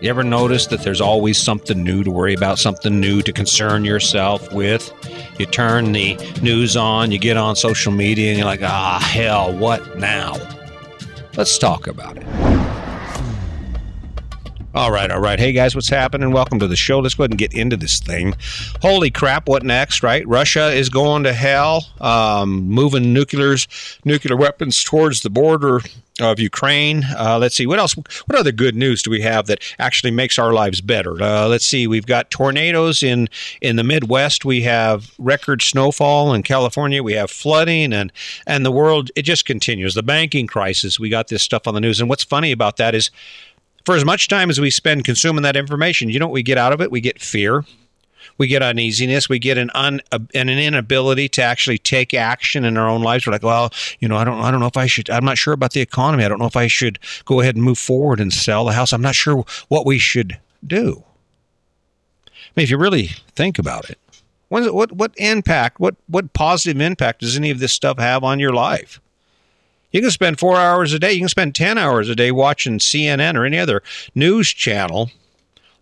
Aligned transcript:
You 0.00 0.10
ever 0.10 0.22
notice 0.22 0.66
that 0.66 0.82
there's 0.82 1.00
always 1.00 1.40
something 1.40 1.82
new 1.82 2.04
to 2.04 2.10
worry 2.10 2.34
about, 2.34 2.58
something 2.58 3.00
new 3.00 3.22
to 3.22 3.32
concern 3.32 3.84
yourself 3.84 4.52
with? 4.52 4.92
You 5.38 5.46
turn 5.46 5.92
the 5.92 6.16
news 6.42 6.76
on, 6.76 7.12
you 7.12 7.18
get 7.18 7.38
on 7.38 7.56
social 7.56 7.92
media, 7.92 8.28
and 8.28 8.38
you're 8.38 8.46
like, 8.46 8.62
ah, 8.62 9.00
hell, 9.10 9.56
what 9.56 9.98
now? 9.98 10.34
Let's 11.34 11.56
talk 11.56 11.86
about 11.86 12.18
it. 12.18 12.45
All 14.76 14.92
right, 14.92 15.10
all 15.10 15.20
right. 15.20 15.38
Hey 15.38 15.52
guys, 15.52 15.74
what's 15.74 15.88
happening? 15.88 16.32
Welcome 16.32 16.58
to 16.58 16.66
the 16.66 16.76
show. 16.76 16.98
Let's 16.98 17.14
go 17.14 17.22
ahead 17.22 17.30
and 17.30 17.38
get 17.38 17.54
into 17.54 17.78
this 17.78 17.98
thing. 17.98 18.34
Holy 18.82 19.10
crap! 19.10 19.48
What 19.48 19.62
next? 19.62 20.02
Right? 20.02 20.28
Russia 20.28 20.70
is 20.70 20.90
going 20.90 21.22
to 21.22 21.32
hell, 21.32 21.86
um, 21.98 22.68
moving 22.68 23.14
nuclears, 23.14 23.66
nuclear 24.04 24.36
weapons 24.36 24.84
towards 24.84 25.22
the 25.22 25.30
border 25.30 25.80
of 26.20 26.38
Ukraine. 26.38 27.04
Uh, 27.04 27.38
let's 27.40 27.54
see 27.54 27.66
what 27.66 27.78
else. 27.78 27.94
What 27.94 28.38
other 28.38 28.52
good 28.52 28.76
news 28.76 29.02
do 29.02 29.10
we 29.10 29.22
have 29.22 29.46
that 29.46 29.62
actually 29.78 30.10
makes 30.10 30.38
our 30.38 30.52
lives 30.52 30.82
better? 30.82 31.22
Uh, 31.22 31.48
let's 31.48 31.64
see. 31.64 31.86
We've 31.86 32.04
got 32.04 32.30
tornadoes 32.30 33.02
in 33.02 33.30
in 33.62 33.76
the 33.76 33.84
Midwest. 33.84 34.44
We 34.44 34.60
have 34.64 35.10
record 35.16 35.62
snowfall 35.62 36.34
in 36.34 36.42
California. 36.42 37.02
We 37.02 37.14
have 37.14 37.30
flooding 37.30 37.94
and 37.94 38.12
and 38.46 38.66
the 38.66 38.70
world. 38.70 39.10
It 39.16 39.22
just 39.22 39.46
continues. 39.46 39.94
The 39.94 40.02
banking 40.02 40.46
crisis. 40.46 41.00
We 41.00 41.08
got 41.08 41.28
this 41.28 41.42
stuff 41.42 41.66
on 41.66 41.72
the 41.72 41.80
news. 41.80 41.98
And 41.98 42.10
what's 42.10 42.24
funny 42.24 42.52
about 42.52 42.76
that 42.76 42.94
is 42.94 43.10
for 43.86 43.94
as 43.94 44.04
much 44.04 44.26
time 44.26 44.50
as 44.50 44.60
we 44.60 44.70
spend 44.70 45.04
consuming 45.04 45.42
that 45.44 45.56
information, 45.56 46.10
you 46.10 46.18
know 46.18 46.26
what 46.26 46.32
we 46.32 46.42
get 46.42 46.58
out 46.58 46.72
of 46.72 46.80
it? 46.80 46.90
We 46.90 47.00
get 47.00 47.22
fear. 47.22 47.64
We 48.36 48.48
get 48.48 48.60
uneasiness. 48.60 49.28
We 49.28 49.38
get 49.38 49.56
an 49.56 49.70
un, 49.74 50.00
uh, 50.10 50.18
an 50.34 50.48
inability 50.48 51.28
to 51.30 51.42
actually 51.42 51.78
take 51.78 52.12
action 52.12 52.64
in 52.64 52.76
our 52.76 52.88
own 52.88 53.00
lives. 53.00 53.26
We're 53.26 53.32
like, 53.32 53.44
well, 53.44 53.72
you 54.00 54.08
know, 54.08 54.16
I 54.16 54.24
don't, 54.24 54.40
I 54.40 54.50
don't 54.50 54.58
know 54.58 54.66
if 54.66 54.76
I 54.76 54.86
should. 54.86 55.08
I'm 55.08 55.24
not 55.24 55.38
sure 55.38 55.54
about 55.54 55.72
the 55.72 55.80
economy. 55.80 56.24
I 56.24 56.28
don't 56.28 56.40
know 56.40 56.46
if 56.46 56.56
I 56.56 56.66
should 56.66 56.98
go 57.24 57.40
ahead 57.40 57.54
and 57.54 57.64
move 57.64 57.78
forward 57.78 58.20
and 58.20 58.32
sell 58.32 58.64
the 58.64 58.72
house. 58.72 58.92
I'm 58.92 59.00
not 59.00 59.14
sure 59.14 59.44
what 59.68 59.86
we 59.86 59.98
should 59.98 60.38
do. 60.66 61.04
I 62.26 62.30
mean, 62.56 62.64
if 62.64 62.70
you 62.70 62.78
really 62.78 63.10
think 63.36 63.58
about 63.58 63.88
it, 63.88 63.98
what, 64.48 64.74
what, 64.74 64.92
what 64.92 65.12
impact, 65.16 65.78
what, 65.78 65.94
what 66.08 66.32
positive 66.32 66.80
impact 66.80 67.20
does 67.20 67.36
any 67.36 67.50
of 67.50 67.60
this 67.60 67.72
stuff 67.72 67.98
have 67.98 68.24
on 68.24 68.40
your 68.40 68.52
life? 68.52 69.00
You 69.92 70.00
can 70.00 70.10
spend 70.10 70.38
four 70.38 70.56
hours 70.56 70.92
a 70.92 70.98
day. 70.98 71.12
You 71.12 71.20
can 71.20 71.28
spend 71.28 71.54
10 71.54 71.78
hours 71.78 72.08
a 72.08 72.14
day 72.14 72.30
watching 72.32 72.78
CNN 72.78 73.34
or 73.34 73.44
any 73.44 73.58
other 73.58 73.82
news 74.14 74.48
channel, 74.48 75.10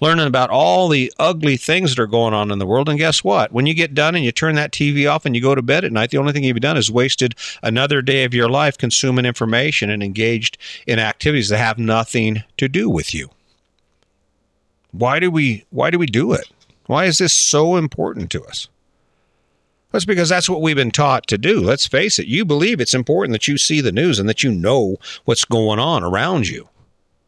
learning 0.00 0.27
about 0.27 0.50
all 0.50 0.88
the 0.88 1.12
ugly 1.19 1.56
things 1.56 1.94
that 1.94 2.02
are 2.02 2.06
going 2.06 2.34
on 2.34 2.50
in 2.50 2.58
the 2.58 2.66
world. 2.66 2.88
And 2.88 2.98
guess 2.98 3.24
what? 3.24 3.52
When 3.52 3.66
you 3.66 3.74
get 3.74 3.94
done 3.94 4.14
and 4.14 4.24
you 4.24 4.33
turn 4.33 4.55
that 4.56 4.72
TV 4.72 5.11
off 5.11 5.24
and 5.24 5.34
you 5.34 5.42
go 5.42 5.55
to 5.55 5.62
bed 5.62 5.84
at 5.84 5.92
night, 5.92 6.11
the 6.11 6.19
only 6.19 6.33
thing 6.33 6.44
you've 6.44 6.61
done 6.61 6.77
is 6.77 6.91
wasted 6.91 7.34
another 7.62 8.02
day 8.02 8.24
of 8.24 8.34
your 8.34 8.48
life 8.48 8.78
consuming 8.78 9.24
information 9.24 9.91
and 9.91 10.02
engaged 10.02 10.58
in 10.86 10.98
activities 10.98 11.48
that 11.48 11.58
have 11.58 11.78
nothing 11.78 12.44
to 12.58 12.68
do 12.68 12.91
with 12.91 13.14
you. 13.14 13.30
Why 14.92 15.18
do 15.18 15.30
we 15.30 15.64
why 15.70 15.91
do 15.91 15.98
we 15.98 16.06
do 16.06 16.33
it? 16.34 16.46
Why 16.86 17.06
is 17.06 17.18
this 17.18 17.33
so 17.33 17.77
important 17.77 18.30
to 18.30 18.44
us? 18.44 18.68
That's 19.95 20.05
because 20.05 20.28
that's 20.28 20.48
what 20.48 20.61
we've 20.61 20.75
been 20.75 20.91
taught 20.91 21.28
to 21.28 21.39
do. 21.39 21.61
Let's 21.61 21.87
face 21.87 22.19
it. 22.19 22.27
You 22.27 22.45
believe 22.45 22.81
it's 22.81 22.95
important 22.95 23.31
that 23.31 23.47
you 23.47 23.56
see 23.56 23.81
the 23.81 23.92
news 23.92 24.19
and 24.19 24.28
that 24.28 24.42
you 24.42 24.51
know 24.51 24.97
what's 25.25 25.45
going 25.45 25.78
on 25.78 26.03
around 26.03 26.48
you. 26.48 26.69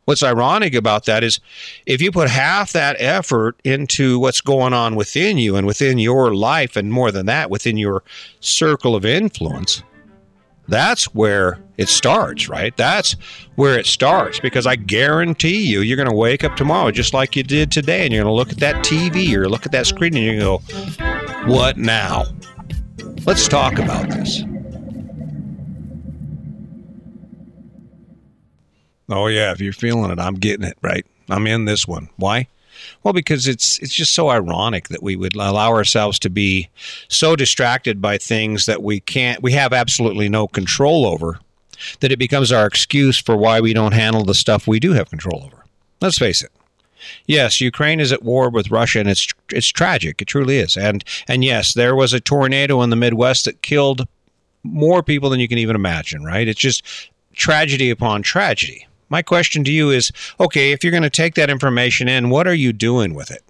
What's 0.06 0.24
ironic 0.24 0.74
about 0.74 1.04
that 1.04 1.22
is 1.22 1.38
if 1.86 2.02
you 2.02 2.10
put 2.10 2.28
half 2.28 2.72
that 2.72 2.96
effort 2.98 3.54
into 3.62 4.18
what's 4.18 4.40
going 4.40 4.72
on 4.72 4.96
within 4.96 5.38
you 5.38 5.54
and 5.54 5.64
within 5.64 5.98
your 6.00 6.34
life, 6.34 6.74
and 6.74 6.90
more 6.90 7.12
than 7.12 7.26
that, 7.26 7.50
within 7.50 7.76
your 7.76 8.02
circle 8.40 8.96
of 8.96 9.04
influence, 9.04 9.84
that's 10.66 11.14
where 11.14 11.60
it 11.76 11.88
starts, 11.88 12.48
right? 12.48 12.76
That's 12.76 13.14
where 13.54 13.78
it 13.78 13.86
starts 13.86 14.40
because 14.40 14.66
I 14.66 14.74
guarantee 14.74 15.64
you, 15.64 15.82
you're 15.82 15.96
going 15.96 16.10
to 16.10 16.14
wake 16.16 16.42
up 16.42 16.56
tomorrow 16.56 16.90
just 16.90 17.14
like 17.14 17.36
you 17.36 17.44
did 17.44 17.70
today, 17.70 18.04
and 18.04 18.12
you're 18.12 18.24
going 18.24 18.32
to 18.32 18.36
look 18.36 18.50
at 18.50 18.58
that 18.58 18.84
TV 18.84 19.34
or 19.34 19.48
look 19.48 19.66
at 19.66 19.72
that 19.72 19.86
screen 19.86 20.16
and 20.16 20.24
you're 20.24 20.40
going 20.40 20.60
to 20.60 20.96
go, 20.98 21.52
What 21.52 21.76
now? 21.76 22.24
Let's 23.24 23.48
talk 23.48 23.78
about 23.78 24.08
this. 24.08 24.42
Oh 29.08 29.28
yeah, 29.28 29.52
if 29.52 29.60
you're 29.60 29.72
feeling 29.72 30.10
it, 30.10 30.18
I'm 30.18 30.34
getting 30.34 30.66
it, 30.66 30.76
right? 30.82 31.06
I'm 31.28 31.46
in 31.46 31.64
this 31.64 31.86
one. 31.86 32.08
Why? 32.16 32.48
Well, 33.02 33.14
because 33.14 33.46
it's 33.46 33.78
it's 33.78 33.94
just 33.94 34.14
so 34.14 34.28
ironic 34.28 34.88
that 34.88 35.02
we 35.02 35.16
would 35.16 35.34
allow 35.34 35.70
ourselves 35.70 36.18
to 36.20 36.30
be 36.30 36.68
so 37.08 37.36
distracted 37.36 38.00
by 38.00 38.18
things 38.18 38.66
that 38.66 38.82
we 38.82 39.00
can't 39.00 39.42
we 39.42 39.52
have 39.52 39.72
absolutely 39.72 40.28
no 40.28 40.46
control 40.46 41.06
over 41.06 41.38
that 42.00 42.12
it 42.12 42.18
becomes 42.18 42.52
our 42.52 42.66
excuse 42.66 43.18
for 43.18 43.36
why 43.36 43.60
we 43.60 43.72
don't 43.72 43.92
handle 43.92 44.24
the 44.24 44.34
stuff 44.34 44.66
we 44.66 44.80
do 44.80 44.92
have 44.92 45.10
control 45.10 45.42
over. 45.44 45.64
Let's 46.00 46.18
face 46.18 46.42
it. 46.42 46.50
Yes, 47.26 47.60
Ukraine 47.60 48.00
is 48.00 48.12
at 48.12 48.22
war 48.22 48.50
with 48.50 48.70
Russia, 48.70 49.00
and 49.00 49.08
it's 49.08 49.28
it's 49.50 49.68
tragic. 49.68 50.20
It 50.22 50.26
truly 50.26 50.58
is. 50.58 50.76
And 50.76 51.04
and 51.28 51.44
yes, 51.44 51.74
there 51.74 51.94
was 51.94 52.12
a 52.12 52.20
tornado 52.20 52.82
in 52.82 52.90
the 52.90 52.96
Midwest 52.96 53.44
that 53.44 53.62
killed 53.62 54.06
more 54.62 55.02
people 55.02 55.30
than 55.30 55.40
you 55.40 55.48
can 55.48 55.58
even 55.58 55.76
imagine. 55.76 56.24
Right? 56.24 56.48
It's 56.48 56.60
just 56.60 56.82
tragedy 57.34 57.90
upon 57.90 58.22
tragedy. 58.22 58.86
My 59.08 59.22
question 59.22 59.64
to 59.64 59.70
you 59.70 59.90
is: 59.90 60.10
Okay, 60.40 60.72
if 60.72 60.82
you're 60.82 60.90
going 60.90 61.02
to 61.02 61.10
take 61.10 61.34
that 61.34 61.50
information 61.50 62.08
in, 62.08 62.30
what 62.30 62.46
are 62.46 62.54
you 62.54 62.72
doing 62.72 63.14
with 63.14 63.30
it? 63.30 63.42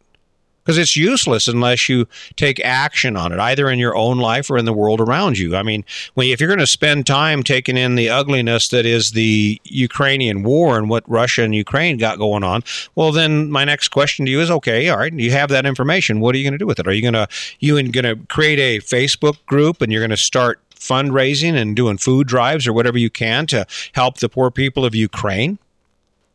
Because 0.66 0.78
it's 0.78 0.96
useless 0.96 1.46
unless 1.46 1.88
you 1.88 2.08
take 2.34 2.58
action 2.64 3.16
on 3.16 3.30
it, 3.32 3.38
either 3.38 3.70
in 3.70 3.78
your 3.78 3.94
own 3.94 4.18
life 4.18 4.50
or 4.50 4.58
in 4.58 4.64
the 4.64 4.72
world 4.72 5.00
around 5.00 5.38
you. 5.38 5.54
I 5.54 5.62
mean, 5.62 5.84
when, 6.14 6.26
if 6.26 6.40
you're 6.40 6.48
going 6.48 6.58
to 6.58 6.66
spend 6.66 7.06
time 7.06 7.44
taking 7.44 7.76
in 7.76 7.94
the 7.94 8.10
ugliness 8.10 8.68
that 8.70 8.84
is 8.84 9.12
the 9.12 9.60
Ukrainian 9.62 10.42
war 10.42 10.76
and 10.76 10.90
what 10.90 11.08
Russia 11.08 11.44
and 11.44 11.54
Ukraine 11.54 11.98
got 11.98 12.18
going 12.18 12.42
on, 12.42 12.64
well, 12.96 13.12
then 13.12 13.48
my 13.48 13.64
next 13.64 13.88
question 13.88 14.26
to 14.26 14.30
you 14.32 14.40
is, 14.40 14.50
okay, 14.50 14.88
all 14.88 14.98
right, 14.98 15.12
you 15.12 15.30
have 15.30 15.50
that 15.50 15.66
information. 15.66 16.18
What 16.18 16.34
are 16.34 16.38
you 16.38 16.44
going 16.44 16.52
to 16.52 16.58
do 16.58 16.66
with 16.66 16.80
it? 16.80 16.88
Are 16.88 16.92
you 16.92 17.02
going 17.02 17.14
to 17.14 17.28
you 17.60 17.80
going 17.92 18.18
to 18.18 18.26
create 18.26 18.58
a 18.58 18.84
Facebook 18.84 19.36
group 19.46 19.80
and 19.80 19.92
you're 19.92 20.00
going 20.00 20.10
to 20.10 20.16
start 20.16 20.60
fundraising 20.74 21.54
and 21.54 21.76
doing 21.76 21.96
food 21.96 22.26
drives 22.26 22.66
or 22.66 22.72
whatever 22.72 22.98
you 22.98 23.10
can 23.10 23.46
to 23.46 23.66
help 23.92 24.18
the 24.18 24.28
poor 24.28 24.50
people 24.50 24.84
of 24.84 24.96
Ukraine? 24.96 25.58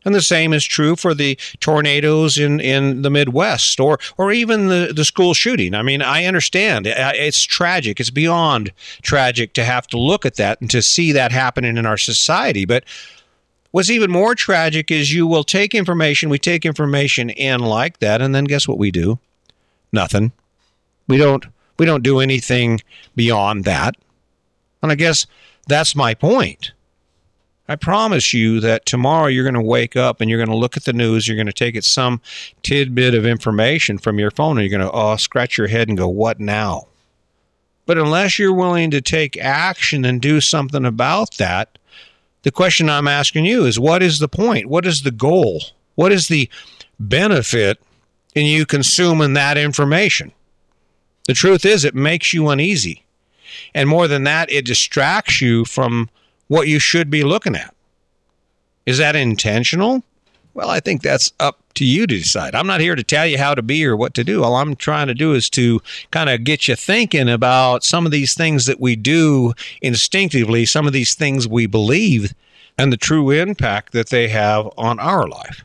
And 0.03 0.16
the 0.16 0.22
same 0.22 0.51
is 0.51 0.66
true 0.66 0.95
for 0.95 1.13
the 1.13 1.38
tornadoes 1.59 2.38
in, 2.38 2.59
in 2.59 3.03
the 3.03 3.12
Midwest 3.12 3.79
or, 3.79 4.00
or 4.17 4.31
even 4.31 4.67
the, 4.67 4.91
the 4.95 5.06
school 5.06 5.34
shooting. 5.34 5.75
I 5.75 5.84
mean, 5.84 6.01
I 6.01 6.25
understand 6.25 6.88
it's 6.88 7.44
tragic. 7.44 8.00
It's 8.00 8.09
beyond 8.09 8.72
tragic 9.03 9.53
to 9.53 9.63
have 9.63 9.85
to 9.88 10.00
look 10.00 10.25
at 10.25 10.35
that 10.35 10.59
and 10.59 10.69
to 10.72 10.81
see 10.81 11.11
that 11.11 11.31
happening 11.31 11.78
in 11.78 11.85
our 11.85 11.97
society. 11.97 12.66
But 12.66 12.84
what's 13.72 13.91
even 13.91 14.11
more 14.11 14.34
tragic 14.34 14.90
is 14.90 15.13
you 15.13 15.28
will 15.28 15.44
take 15.44 15.75
information, 15.75 16.29
we 16.29 16.40
take 16.40 16.66
information 16.66 17.29
in 17.29 17.59
like 17.59 18.00
that, 18.00 18.22
and 18.22 18.34
then 18.34 18.45
guess 18.45 18.67
what 18.67 18.79
we 18.79 18.90
do? 18.90 19.19
Nothing. 19.91 20.31
We 21.07 21.17
don't 21.17 21.45
we 21.78 21.85
don't 21.85 22.03
do 22.03 22.19
anything 22.19 22.79
beyond 23.16 23.66
that. 23.66 23.95
And 24.81 24.91
I 24.91 24.95
guess 24.95 25.28
that's 25.67 25.95
my 25.95 26.13
point 26.13 26.72
I 27.71 27.77
promise 27.77 28.33
you 28.33 28.59
that 28.59 28.85
tomorrow 28.85 29.27
you're 29.27 29.45
going 29.45 29.53
to 29.53 29.61
wake 29.61 29.95
up 29.95 30.19
and 30.19 30.29
you're 30.29 30.37
going 30.39 30.49
to 30.49 30.57
look 30.57 30.75
at 30.75 30.83
the 30.83 30.91
news. 30.91 31.25
You're 31.25 31.37
going 31.37 31.47
to 31.47 31.53
take 31.53 31.77
it 31.77 31.85
some 31.85 32.19
tidbit 32.63 33.15
of 33.15 33.25
information 33.25 33.97
from 33.97 34.19
your 34.19 34.29
phone 34.29 34.57
and 34.57 34.67
you're 34.67 34.77
going 34.77 34.91
to 34.91 34.93
oh, 34.93 35.11
uh, 35.11 35.17
scratch 35.17 35.57
your 35.57 35.67
head 35.67 35.87
and 35.87 35.97
go, 35.97 36.09
What 36.09 36.41
now? 36.41 36.87
But 37.85 37.97
unless 37.97 38.37
you're 38.37 38.53
willing 38.53 38.91
to 38.91 38.99
take 38.99 39.37
action 39.37 40.03
and 40.03 40.21
do 40.21 40.41
something 40.41 40.83
about 40.83 41.37
that, 41.37 41.77
the 42.41 42.51
question 42.51 42.89
I'm 42.89 43.07
asking 43.07 43.45
you 43.45 43.63
is 43.63 43.79
what 43.79 44.03
is 44.03 44.19
the 44.19 44.27
point? 44.27 44.65
What 44.65 44.85
is 44.85 45.03
the 45.03 45.11
goal? 45.11 45.61
What 45.95 46.11
is 46.11 46.27
the 46.27 46.49
benefit 46.99 47.81
in 48.35 48.45
you 48.45 48.65
consuming 48.65 49.31
that 49.35 49.57
information? 49.57 50.33
The 51.25 51.33
truth 51.33 51.63
is, 51.63 51.85
it 51.85 51.95
makes 51.95 52.33
you 52.33 52.49
uneasy. 52.49 53.05
And 53.73 53.87
more 53.87 54.09
than 54.09 54.25
that, 54.25 54.51
it 54.51 54.65
distracts 54.65 55.39
you 55.39 55.63
from 55.63 56.09
what 56.51 56.67
you 56.67 56.79
should 56.79 57.09
be 57.09 57.23
looking 57.23 57.56
at. 57.56 57.73
Is 58.85 58.97
that 58.97 59.16
intentional? 59.16 60.03
Well, 60.53 60.69
I 60.69 60.81
think 60.81 61.01
that's 61.01 61.31
up 61.39 61.62
to 61.75 61.85
you 61.85 62.06
to 62.06 62.17
decide. 62.17 62.55
I'm 62.55 62.67
not 62.67 62.81
here 62.81 62.93
to 62.93 63.05
tell 63.05 63.25
you 63.25 63.37
how 63.37 63.55
to 63.55 63.61
be 63.61 63.85
or 63.85 63.96
what 63.96 64.14
to 64.16 64.25
do. 64.25 64.43
All 64.43 64.58
I'm 64.58 64.75
trying 64.75 65.08
to 65.08 65.14
do 65.14 65.34
is 65.34 65.49
to 65.52 65.79
kind 66.11 66.29
of 66.29 66.43
get 66.43 66.67
you 66.67 66.75
thinking 66.75 67.29
about 67.29 67.85
some 67.85 68.05
of 68.05 68.11
these 68.11 68.34
things 68.34 68.66
that 68.66 68.81
we 68.81 68.97
do 68.97 69.53
instinctively, 69.81 70.66
some 70.66 70.87
of 70.87 70.91
these 70.91 71.16
things 71.16 71.47
we 71.47 71.67
believe, 71.67 72.34
and 72.78 72.91
the 72.91 72.97
true 72.97 73.31
impact 73.31 73.93
that 73.93 74.09
they 74.09 74.28
have 74.28 74.67
on 74.78 74.99
our 74.99 75.29
life. 75.29 75.64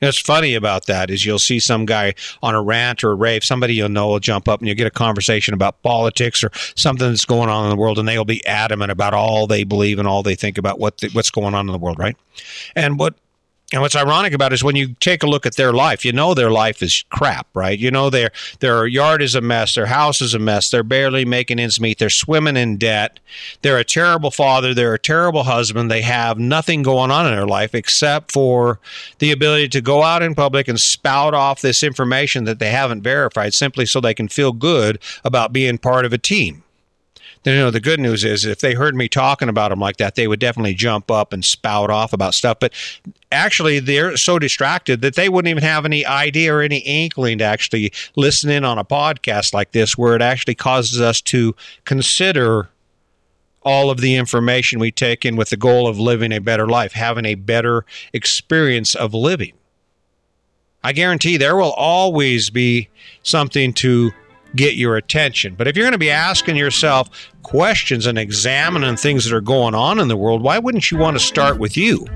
What's 0.00 0.18
funny 0.18 0.54
about 0.54 0.86
that 0.86 1.10
is 1.10 1.26
you'll 1.26 1.38
see 1.38 1.58
some 1.58 1.84
guy 1.84 2.14
on 2.42 2.54
a 2.54 2.62
rant 2.62 3.02
or 3.02 3.10
a 3.10 3.14
rave, 3.14 3.42
somebody 3.42 3.74
you'll 3.74 3.88
know 3.88 4.08
will 4.08 4.20
jump 4.20 4.48
up 4.48 4.60
and 4.60 4.68
you'll 4.68 4.76
get 4.76 4.86
a 4.86 4.90
conversation 4.90 5.54
about 5.54 5.82
politics 5.82 6.44
or 6.44 6.50
something 6.76 7.08
that's 7.08 7.24
going 7.24 7.48
on 7.48 7.64
in 7.64 7.70
the 7.70 7.76
world, 7.76 7.98
and 7.98 8.06
they'll 8.06 8.24
be 8.24 8.44
adamant 8.46 8.92
about 8.92 9.14
all 9.14 9.46
they 9.46 9.64
believe 9.64 9.98
and 9.98 10.06
all 10.06 10.22
they 10.22 10.34
think 10.34 10.58
about 10.58 10.78
what 10.78 10.98
the, 10.98 11.08
what's 11.08 11.30
going 11.30 11.54
on 11.54 11.66
in 11.66 11.72
the 11.72 11.78
world, 11.78 11.98
right? 11.98 12.16
And 12.76 12.98
what 12.98 13.14
And 13.70 13.82
what's 13.82 13.96
ironic 13.96 14.32
about 14.32 14.52
it 14.52 14.54
is 14.54 14.64
when 14.64 14.76
you 14.76 14.94
take 14.94 15.22
a 15.22 15.26
look 15.26 15.44
at 15.44 15.56
their 15.56 15.74
life, 15.74 16.02
you 16.02 16.10
know 16.10 16.32
their 16.32 16.50
life 16.50 16.82
is 16.82 17.04
crap, 17.10 17.46
right? 17.52 17.78
You 17.78 17.90
know 17.90 18.08
their 18.08 18.30
their 18.60 18.86
yard 18.86 19.20
is 19.20 19.34
a 19.34 19.42
mess, 19.42 19.74
their 19.74 19.84
house 19.84 20.22
is 20.22 20.32
a 20.32 20.38
mess, 20.38 20.70
they're 20.70 20.82
barely 20.82 21.26
making 21.26 21.58
ends 21.58 21.78
meet, 21.78 21.98
they're 21.98 22.08
swimming 22.08 22.56
in 22.56 22.78
debt, 22.78 23.20
they're 23.60 23.76
a 23.76 23.84
terrible 23.84 24.30
father, 24.30 24.72
they're 24.72 24.94
a 24.94 24.98
terrible 24.98 25.42
husband, 25.42 25.90
they 25.90 26.00
have 26.00 26.38
nothing 26.38 26.82
going 26.82 27.10
on 27.10 27.26
in 27.26 27.32
their 27.32 27.46
life 27.46 27.74
except 27.74 28.32
for 28.32 28.80
the 29.18 29.32
ability 29.32 29.68
to 29.68 29.82
go 29.82 30.02
out 30.02 30.22
in 30.22 30.34
public 30.34 30.66
and 30.66 30.80
spout 30.80 31.34
off 31.34 31.60
this 31.60 31.82
information 31.82 32.44
that 32.44 32.60
they 32.60 32.70
haven't 32.70 33.02
verified 33.02 33.52
simply 33.52 33.84
so 33.84 34.00
they 34.00 34.14
can 34.14 34.28
feel 34.28 34.52
good 34.52 34.98
about 35.26 35.52
being 35.52 35.76
part 35.76 36.06
of 36.06 36.14
a 36.14 36.18
team 36.18 36.62
you 37.44 37.54
know, 37.54 37.70
the 37.70 37.80
good 37.80 38.00
news 38.00 38.24
is 38.24 38.44
if 38.44 38.60
they 38.60 38.74
heard 38.74 38.94
me 38.94 39.08
talking 39.08 39.48
about 39.48 39.70
them 39.70 39.80
like 39.80 39.96
that, 39.98 40.14
they 40.14 40.28
would 40.28 40.40
definitely 40.40 40.74
jump 40.74 41.10
up 41.10 41.32
and 41.32 41.44
spout 41.44 41.90
off 41.90 42.12
about 42.12 42.34
stuff. 42.34 42.58
But 42.60 42.72
actually, 43.30 43.78
they're 43.78 44.16
so 44.16 44.38
distracted 44.38 45.00
that 45.02 45.14
they 45.14 45.28
wouldn't 45.28 45.50
even 45.50 45.62
have 45.62 45.84
any 45.84 46.04
idea 46.04 46.54
or 46.54 46.62
any 46.62 46.78
inkling 46.78 47.38
to 47.38 47.44
actually 47.44 47.92
listen 48.16 48.50
in 48.50 48.64
on 48.64 48.78
a 48.78 48.84
podcast 48.84 49.54
like 49.54 49.72
this, 49.72 49.96
where 49.96 50.14
it 50.14 50.22
actually 50.22 50.54
causes 50.54 51.00
us 51.00 51.20
to 51.22 51.54
consider 51.84 52.68
all 53.62 53.90
of 53.90 54.00
the 54.00 54.16
information 54.16 54.78
we 54.78 54.90
take 54.90 55.24
in 55.24 55.36
with 55.36 55.50
the 55.50 55.56
goal 55.56 55.86
of 55.88 55.98
living 55.98 56.32
a 56.32 56.38
better 56.38 56.66
life, 56.66 56.92
having 56.92 57.24
a 57.24 57.34
better 57.34 57.84
experience 58.12 58.94
of 58.94 59.12
living. 59.12 59.52
I 60.82 60.92
guarantee 60.92 61.36
there 61.36 61.56
will 61.56 61.72
always 61.72 62.50
be 62.50 62.88
something 63.22 63.72
to 63.74 64.12
get 64.54 64.76
your 64.76 64.96
attention. 64.96 65.54
But 65.54 65.68
if 65.68 65.76
you're 65.76 65.84
going 65.84 65.92
to 65.92 65.98
be 65.98 66.10
asking 66.10 66.56
yourself 66.56 67.30
questions 67.42 68.06
and 68.06 68.18
examining 68.18 68.96
things 68.96 69.24
that 69.24 69.34
are 69.34 69.40
going 69.40 69.74
on 69.74 69.98
in 69.98 70.08
the 70.08 70.16
world, 70.16 70.42
why 70.42 70.58
wouldn't 70.58 70.90
you 70.90 70.98
want 70.98 71.16
to 71.16 71.24
start 71.24 71.58
with 71.58 71.76
you? 71.76 72.06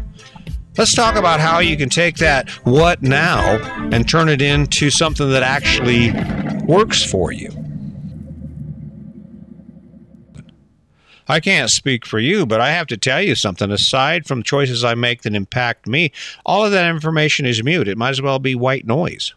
Let's 0.79 0.94
talk 0.94 1.17
about 1.17 1.38
how 1.38 1.58
you 1.58 1.76
can 1.76 1.90
take 1.90 2.17
that 2.17 2.49
what 2.64 3.02
now 3.02 3.58
and 3.93 4.08
turn 4.08 4.31
it 4.31 4.40
into 4.40 4.90
something 4.90 5.29
that 5.31 5.43
actually 5.43 6.12
works 6.64 7.02
for 7.02 7.31
you. 7.31 7.50
I 11.29 11.40
can't 11.40 11.70
speak 11.70 12.05
for 12.05 12.19
you, 12.19 12.46
but 12.46 12.61
I 12.61 12.70
have 12.70 12.87
to 12.88 12.96
tell 12.96 13.23
you 13.23 13.34
something. 13.34 13.70
Aside 13.70 14.26
from 14.26 14.43
choices 14.43 14.82
I 14.82 14.94
make 14.94 15.23
that 15.23 15.34
impact 15.34 15.87
me, 15.87 16.12
all 16.44 16.64
of 16.64 16.73
that 16.73 16.90
information 16.90 17.46
is 17.46 17.62
mute. 17.62 17.88
It 17.88 17.99
might 17.99 18.11
as 18.11 18.23
well 18.23 18.38
be 18.38 18.55
white 18.55 18.87
noise. 18.87 19.34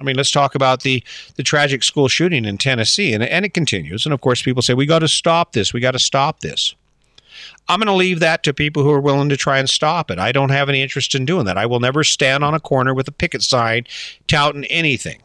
I 0.00 0.02
mean, 0.02 0.16
let's 0.16 0.30
talk 0.30 0.54
about 0.54 0.82
the 0.82 1.02
the 1.36 1.42
tragic 1.42 1.82
school 1.82 2.08
shooting 2.08 2.44
in 2.44 2.58
Tennessee, 2.58 3.12
and 3.12 3.22
and 3.22 3.44
it 3.44 3.54
continues. 3.54 4.06
And 4.06 4.12
of 4.12 4.20
course, 4.20 4.42
people 4.42 4.62
say 4.62 4.74
we 4.74 4.86
got 4.86 5.00
to 5.00 5.08
stop 5.08 5.52
this. 5.52 5.72
We 5.72 5.80
got 5.80 5.92
to 5.92 5.98
stop 5.98 6.40
this. 6.40 6.74
I'm 7.68 7.78
going 7.78 7.86
to 7.86 7.92
leave 7.92 8.20
that 8.20 8.42
to 8.44 8.52
people 8.52 8.82
who 8.82 8.90
are 8.90 9.00
willing 9.00 9.28
to 9.28 9.36
try 9.36 9.58
and 9.58 9.70
stop 9.70 10.10
it. 10.10 10.18
I 10.18 10.32
don't 10.32 10.50
have 10.50 10.68
any 10.68 10.82
interest 10.82 11.14
in 11.14 11.24
doing 11.24 11.46
that. 11.46 11.56
I 11.56 11.66
will 11.66 11.80
never 11.80 12.02
stand 12.02 12.42
on 12.42 12.54
a 12.54 12.60
corner 12.60 12.92
with 12.92 13.06
a 13.06 13.12
picket 13.12 13.42
sign 13.42 13.86
touting 14.26 14.64
anything. 14.64 15.22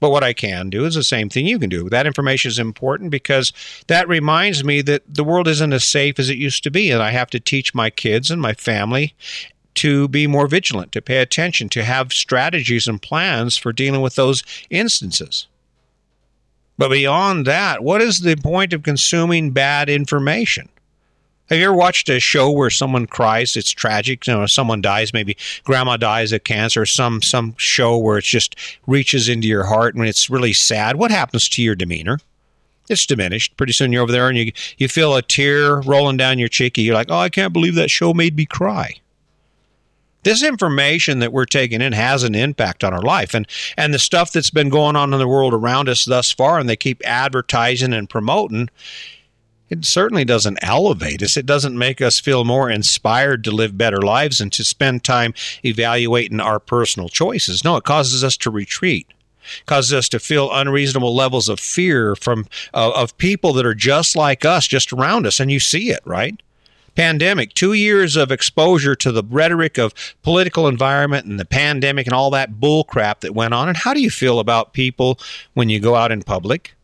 But 0.00 0.10
what 0.10 0.24
I 0.24 0.32
can 0.32 0.70
do 0.70 0.84
is 0.84 0.94
the 0.94 1.02
same 1.02 1.28
thing 1.28 1.46
you 1.46 1.58
can 1.58 1.68
do. 1.68 1.88
That 1.90 2.06
information 2.06 2.50
is 2.50 2.58
important 2.58 3.10
because 3.10 3.52
that 3.88 4.08
reminds 4.08 4.62
me 4.64 4.80
that 4.82 5.02
the 5.12 5.24
world 5.24 5.48
isn't 5.48 5.72
as 5.72 5.84
safe 5.84 6.18
as 6.18 6.30
it 6.30 6.38
used 6.38 6.62
to 6.64 6.70
be. 6.70 6.90
And 6.90 7.02
I 7.02 7.10
have 7.10 7.30
to 7.30 7.40
teach 7.40 7.74
my 7.74 7.90
kids 7.90 8.30
and 8.30 8.40
my 8.40 8.54
family 8.54 9.14
to 9.74 10.08
be 10.08 10.26
more 10.26 10.48
vigilant, 10.48 10.92
to 10.92 11.02
pay 11.02 11.18
attention, 11.18 11.68
to 11.70 11.84
have 11.84 12.12
strategies 12.12 12.88
and 12.88 13.00
plans 13.00 13.56
for 13.56 13.72
dealing 13.72 14.00
with 14.00 14.16
those 14.16 14.42
instances. 14.70 15.46
But 16.76 16.90
beyond 16.90 17.46
that, 17.46 17.82
what 17.82 18.00
is 18.00 18.20
the 18.20 18.36
point 18.36 18.72
of 18.72 18.82
consuming 18.84 19.50
bad 19.50 19.88
information? 19.88 20.68
Have 21.48 21.58
you 21.58 21.64
ever 21.64 21.74
watched 21.74 22.08
a 22.10 22.20
show 22.20 22.50
where 22.50 22.70
someone 22.70 23.06
cries? 23.06 23.56
It's 23.56 23.70
tragic. 23.70 24.26
You 24.26 24.34
know, 24.34 24.46
someone 24.46 24.82
dies, 24.82 25.14
maybe 25.14 25.36
grandma 25.64 25.96
dies 25.96 26.30
of 26.32 26.44
cancer, 26.44 26.84
some 26.84 27.22
some 27.22 27.54
show 27.56 27.96
where 27.96 28.18
it 28.18 28.24
just 28.24 28.54
reaches 28.86 29.28
into 29.28 29.48
your 29.48 29.64
heart 29.64 29.94
and 29.94 30.06
it's 30.06 30.28
really 30.28 30.52
sad. 30.52 30.96
What 30.96 31.10
happens 31.10 31.48
to 31.50 31.62
your 31.62 31.74
demeanor? 31.74 32.18
It's 32.90 33.06
diminished. 33.06 33.56
Pretty 33.56 33.72
soon 33.72 33.92
you're 33.92 34.02
over 34.02 34.12
there 34.12 34.28
and 34.28 34.36
you 34.36 34.52
you 34.76 34.88
feel 34.88 35.16
a 35.16 35.22
tear 35.22 35.80
rolling 35.80 36.18
down 36.18 36.38
your 36.38 36.48
cheek. 36.48 36.76
You're 36.76 36.94
like, 36.94 37.10
oh, 37.10 37.18
I 37.18 37.30
can't 37.30 37.52
believe 37.52 37.76
that 37.76 37.90
show 37.90 38.12
made 38.12 38.36
me 38.36 38.44
cry 38.44 38.96
this 40.22 40.42
information 40.42 41.20
that 41.20 41.32
we're 41.32 41.44
taking 41.44 41.80
in 41.80 41.92
has 41.92 42.22
an 42.22 42.34
impact 42.34 42.84
on 42.84 42.92
our 42.92 43.02
life 43.02 43.34
and 43.34 43.46
and 43.76 43.94
the 43.94 43.98
stuff 43.98 44.32
that's 44.32 44.50
been 44.50 44.68
going 44.68 44.96
on 44.96 45.12
in 45.12 45.18
the 45.18 45.28
world 45.28 45.54
around 45.54 45.88
us 45.88 46.04
thus 46.04 46.30
far 46.30 46.58
and 46.58 46.68
they 46.68 46.76
keep 46.76 47.00
advertising 47.04 47.92
and 47.92 48.10
promoting 48.10 48.68
it 49.70 49.84
certainly 49.84 50.24
doesn't 50.24 50.58
elevate 50.62 51.22
us. 51.22 51.36
It 51.36 51.46
doesn't 51.46 51.76
make 51.76 52.00
us 52.00 52.18
feel 52.18 52.44
more 52.44 52.70
inspired 52.70 53.44
to 53.44 53.50
live 53.50 53.76
better 53.76 54.00
lives 54.00 54.40
and 54.40 54.50
to 54.52 54.64
spend 54.64 55.04
time 55.04 55.34
evaluating 55.64 56.40
our 56.40 56.58
personal 56.58 57.08
choices. 57.10 57.64
No, 57.64 57.76
it 57.76 57.84
causes 57.84 58.24
us 58.24 58.36
to 58.38 58.50
retreat 58.50 59.08
causes 59.64 59.94
us 59.94 60.08
to 60.10 60.18
feel 60.18 60.52
unreasonable 60.52 61.14
levels 61.14 61.48
of 61.48 61.58
fear 61.58 62.14
from 62.14 62.44
uh, 62.74 62.92
of 62.94 63.16
people 63.16 63.54
that 63.54 63.64
are 63.64 63.74
just 63.74 64.14
like 64.14 64.44
us 64.44 64.66
just 64.66 64.92
around 64.92 65.26
us 65.26 65.40
and 65.40 65.50
you 65.50 65.58
see 65.58 65.90
it 65.90 66.00
right 66.04 66.42
pandemic, 66.98 67.54
two 67.54 67.74
years 67.74 68.16
of 68.16 68.32
exposure 68.32 68.96
to 68.96 69.12
the 69.12 69.22
rhetoric 69.22 69.78
of 69.78 69.94
political 70.24 70.66
environment 70.66 71.26
and 71.26 71.38
the 71.38 71.44
pandemic 71.44 72.08
and 72.08 72.12
all 72.12 72.28
that 72.28 72.54
bullcrap 72.54 73.20
that 73.20 73.36
went 73.36 73.54
on. 73.54 73.68
And 73.68 73.76
how 73.76 73.94
do 73.94 74.00
you 74.00 74.10
feel 74.10 74.40
about 74.40 74.72
people 74.72 75.20
when 75.54 75.68
you 75.68 75.78
go 75.78 75.94
out 75.94 76.10
in 76.10 76.24
public? 76.24 76.74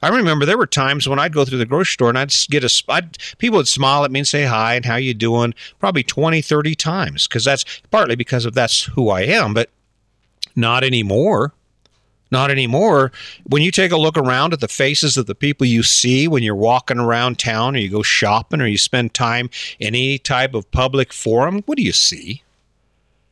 I 0.00 0.08
remember 0.08 0.46
there 0.46 0.56
were 0.56 0.68
times 0.68 1.08
when 1.08 1.18
I'd 1.18 1.32
go 1.32 1.44
through 1.44 1.58
the 1.58 1.66
grocery 1.66 1.94
store 1.94 2.10
and 2.10 2.18
I'd 2.18 2.32
get 2.48 2.62
a 2.62 2.82
I'd, 2.88 3.18
people 3.38 3.56
would 3.56 3.66
smile 3.66 4.04
at 4.04 4.12
me 4.12 4.20
and 4.20 4.28
say 4.28 4.44
hi 4.44 4.76
and 4.76 4.84
how 4.84 4.96
you 4.96 5.14
doing 5.14 5.52
probably 5.80 6.04
20 6.04 6.40
30 6.40 6.76
times 6.76 7.26
because 7.26 7.44
that's 7.44 7.64
partly 7.90 8.14
because 8.14 8.44
of 8.44 8.54
that's 8.54 8.84
who 8.84 9.08
I 9.08 9.22
am 9.22 9.52
but 9.52 9.70
not 10.54 10.84
anymore 10.84 11.54
not 12.30 12.50
anymore. 12.50 13.12
When 13.44 13.62
you 13.62 13.70
take 13.70 13.92
a 13.92 13.96
look 13.96 14.16
around 14.16 14.52
at 14.52 14.60
the 14.60 14.68
faces 14.68 15.16
of 15.16 15.26
the 15.26 15.34
people 15.34 15.66
you 15.66 15.82
see 15.82 16.26
when 16.26 16.42
you're 16.42 16.54
walking 16.54 16.98
around 16.98 17.38
town 17.38 17.76
or 17.76 17.78
you 17.78 17.90
go 17.90 18.02
shopping 18.02 18.60
or 18.60 18.66
you 18.66 18.78
spend 18.78 19.14
time 19.14 19.50
in 19.78 19.88
any 19.88 20.18
type 20.18 20.54
of 20.54 20.70
public 20.70 21.12
forum, 21.12 21.62
what 21.66 21.76
do 21.76 21.82
you 21.82 21.92
see? 21.92 22.42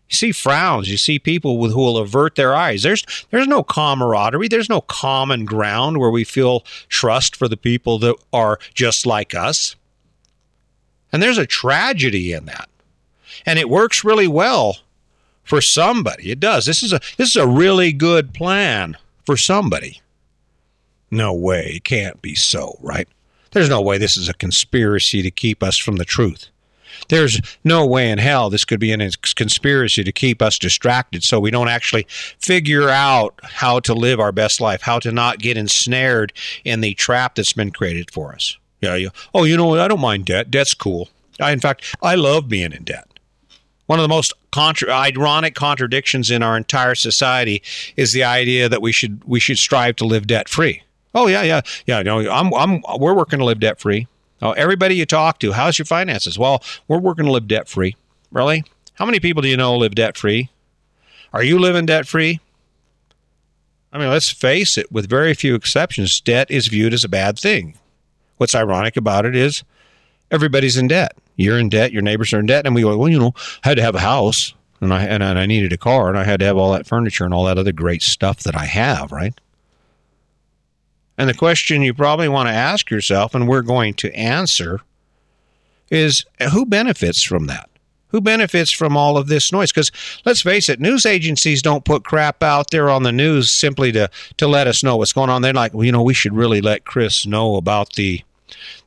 You 0.09 0.17
see 0.17 0.33
frowns. 0.33 0.91
You 0.91 0.99
see 0.99 1.19
people 1.19 1.59
with, 1.59 1.73
who 1.73 1.81
will 1.81 1.97
avert 1.97 2.35
their 2.35 2.55
eyes. 2.55 2.83
There's 2.83 3.05
there's 3.31 3.49
no 3.49 3.63
camaraderie. 3.63 4.49
There's 4.49 4.69
no 4.69 4.83
common 4.83 5.47
ground 5.47 5.99
where 5.99 6.11
we 6.11 6.25
feel 6.25 6.61
trust 6.89 7.35
for 7.35 7.49
the 7.49 7.57
people 7.57 7.99
that 8.01 8.17
are 8.33 8.59
just 8.75 9.07
like 9.07 9.35
us. 9.35 9.75
And 11.13 11.23
there's 11.23 11.39
a 11.39 11.47
tragedy 11.47 12.33
in 12.33 12.45
that. 12.45 12.69
And 13.47 13.59
it 13.59 13.71
works 13.71 14.05
really 14.05 14.29
well 14.29 14.79
for 15.45 15.61
somebody. 15.61 16.31
It 16.31 16.41
does. 16.41 16.67
This 16.67 16.83
is 16.83 16.93
a 16.93 17.01
this 17.17 17.31
is 17.31 17.37
a 17.37 17.47
really 17.47 17.93
good 17.93 18.35
plan 18.35 18.97
for 19.27 19.37
somebody. 19.37 20.01
No 21.11 21.33
way, 21.35 21.75
it 21.77 21.85
can't 21.85 22.23
be 22.23 22.35
so, 22.35 22.79
right? 22.81 23.09
There's 23.51 23.69
no 23.69 23.83
way 23.83 23.99
this 23.99 24.17
is 24.17 24.29
a 24.29 24.35
conspiracy 24.35 25.21
to 25.23 25.31
keep 25.31 25.63
us 25.63 25.77
from 25.77 25.97
the 25.97 26.07
truth. 26.07 26.49
There's 27.09 27.41
no 27.65 27.87
way 27.87 28.11
in 28.11 28.19
hell 28.19 28.49
this 28.49 28.65
could 28.65 28.81
be 28.81 28.93
a 28.93 29.11
conspiracy 29.35 30.05
to 30.05 30.13
keep 30.13 30.41
us 30.41 30.59
distracted 30.59 31.25
so 31.25 31.41
we 31.41 31.51
don't 31.51 31.69
actually 31.69 32.07
figure 32.09 32.89
out 32.89 33.39
how 33.43 33.81
to 33.81 33.95
live 33.95 34.21
our 34.21 34.33
best 34.33 34.61
life, 34.61 34.83
how 34.83 34.99
to 35.01 35.13
not 35.13 35.39
get 35.39 35.57
ensnared 35.57 36.33
in 36.65 36.81
the 36.81 36.95
trap 36.95 37.35
that's 37.35 37.53
been 37.53 37.71
created 37.71 38.11
for 38.11 38.33
us. 38.33 38.57
Yeah, 38.81 38.95
yeah. 38.97 39.09
Oh, 39.35 39.45
you 39.45 39.57
know 39.57 39.67
what? 39.67 39.81
I 39.81 39.89
don't 39.89 40.01
mind 40.01 40.27
debt. 40.27 40.51
Debt's 40.51 40.75
cool. 40.75 41.09
I, 41.41 41.53
in 41.53 41.61
fact, 41.61 41.95
I 42.03 42.15
love 42.15 42.49
being 42.49 42.73
in 42.73 42.85
debt. 42.85 43.09
One 43.93 43.99
of 43.99 44.05
the 44.05 44.09
most 44.09 44.33
contra- 44.53 44.91
ironic 44.91 45.55
contradictions 45.55 46.31
in 46.31 46.43
our 46.43 46.57
entire 46.57 46.95
society 46.95 47.63
is 47.95 48.15
the 48.15 48.25
idea 48.25 48.67
that 48.67 48.81
we 48.81 48.91
should 48.91 49.23
we 49.25 49.39
should 49.39 49.59
strive 49.59 49.97
to 49.97 50.07
live 50.07 50.27
debt 50.27 50.49
free. 50.49 50.83
Oh 51.15 51.27
yeah, 51.27 51.43
yeah, 51.43 51.61
yeah. 51.85 52.01
No, 52.01 52.21
I'm, 52.21 52.55
I'm 52.55 52.83
we're 52.99 53.13
working 53.13 53.39
to 53.41 53.45
live 53.45 53.61
debt 53.61 53.79
free. 53.79 54.09
Oh, 54.41 54.53
everybody 54.53 54.95
you 54.95 55.05
talk 55.05 55.41
to, 55.41 55.53
how's 55.53 55.79
your 55.79 55.85
finances? 55.85 56.39
Well, 56.39 56.65
we're 56.89 57.01
working 57.01 57.27
to 57.27 57.31
live 57.31 57.47
debt 57.47 57.69
free. 57.69 57.95
Really? 58.31 58.65
How 58.95 59.05
many 59.05 59.21
people 59.21 59.43
do 59.43 59.49
you 59.49 59.59
know 59.59 59.77
live 59.77 59.95
debt 59.95 60.17
free? 60.17 60.49
Are 61.35 61.43
you 61.43 61.59
living 61.59 61.85
debt 61.85 62.09
free? 62.09 62.41
I 63.93 63.99
mean, 63.99 64.09
let's 64.09 64.31
face 64.31 64.79
it, 64.79 64.91
with 64.91 65.07
very 65.07 65.35
few 65.35 65.55
exceptions, 65.55 66.19
debt 66.19 66.51
is 66.51 66.69
viewed 66.69 66.95
as 66.95 67.05
a 67.05 67.11
bad 67.11 67.39
thing. 67.39 67.75
What's 68.39 68.55
ironic 68.55 68.97
about 68.97 69.27
it 69.27 69.37
is 69.37 69.65
everybody's 70.31 70.79
in 70.79 70.89
debt. 70.89 71.15
You're 71.37 71.59
in 71.59 71.69
debt. 71.69 71.93
Your 71.93 72.03
neighbors 72.03 72.33
are 72.33 72.41
in 72.41 72.47
debt. 72.47 72.67
And 72.67 72.75
we 72.75 72.83
go, 72.83 72.97
well, 72.97 73.09
you 73.09 73.19
know, 73.19 73.33
I 73.65 73.69
had 73.69 73.77
to 73.77 73.83
have 73.83 73.95
a 73.95 74.01
house 74.01 74.55
and 74.81 74.93
I, 74.93 75.05
and 75.05 75.23
I 75.23 75.47
needed 75.47 75.73
a 75.73 75.79
car 75.79 76.09
and 76.09 76.19
I 76.19 76.25
had 76.25 76.41
to 76.41 76.47
have 76.47 76.57
all 76.57 76.73
that 76.73 76.87
furniture 76.87 77.25
and 77.25 77.33
all 77.33 77.45
that 77.45 77.59
other 77.59 77.73
great 77.73 78.03
stuff 78.03 78.41
that 78.41 78.57
I 78.57 78.65
have, 78.65 79.13
right? 79.13 79.35
And 81.19 81.29
the 81.29 81.35
question 81.35 81.83
you 81.83 81.95
probably 81.95 82.29
want 82.29 82.49
to 82.49 82.55
ask 82.55 82.91
yourself, 82.91 83.35
and 83.35 83.47
we're 83.47 83.63
going 83.63 83.95
to 83.95 84.13
answer, 84.13 84.81
is 85.91 86.25
who 86.53 86.67
benefits 86.67 87.23
from 87.23 87.47
that? 87.47 87.69
Who 88.09 88.21
benefits 88.21 88.71
from 88.71 88.97
all 88.97 89.17
of 89.17 89.29
this 89.29 89.53
noise? 89.53 89.71
Because 89.73 89.93
let's 90.25 90.43
face 90.43 90.69
it, 90.69 90.81
news 90.81 91.07
agencies 91.07 91.63
don't 91.63 91.85
put 91.85 92.05
crap 92.05 92.43
out 92.43 92.71
there 92.71 92.91
on 92.91 93.05
the 93.05 93.13
news 93.13 93.51
simply 93.51 93.93
to, 93.93 94.11
to 94.39 94.47
let 94.47 94.67
us 94.67 94.83
know 94.83 94.97
what's 94.97 95.13
going 95.13 95.31
on. 95.31 95.43
They're 95.43 95.53
like, 95.53 95.73
well, 95.75 95.85
you 95.85 95.93
know, 95.93 96.03
we 96.03 96.15
should 96.15 96.35
really 96.35 96.61
let 96.61 96.85
Chris 96.85 97.27
know 97.27 97.57
about 97.57 97.93
the 97.95 98.23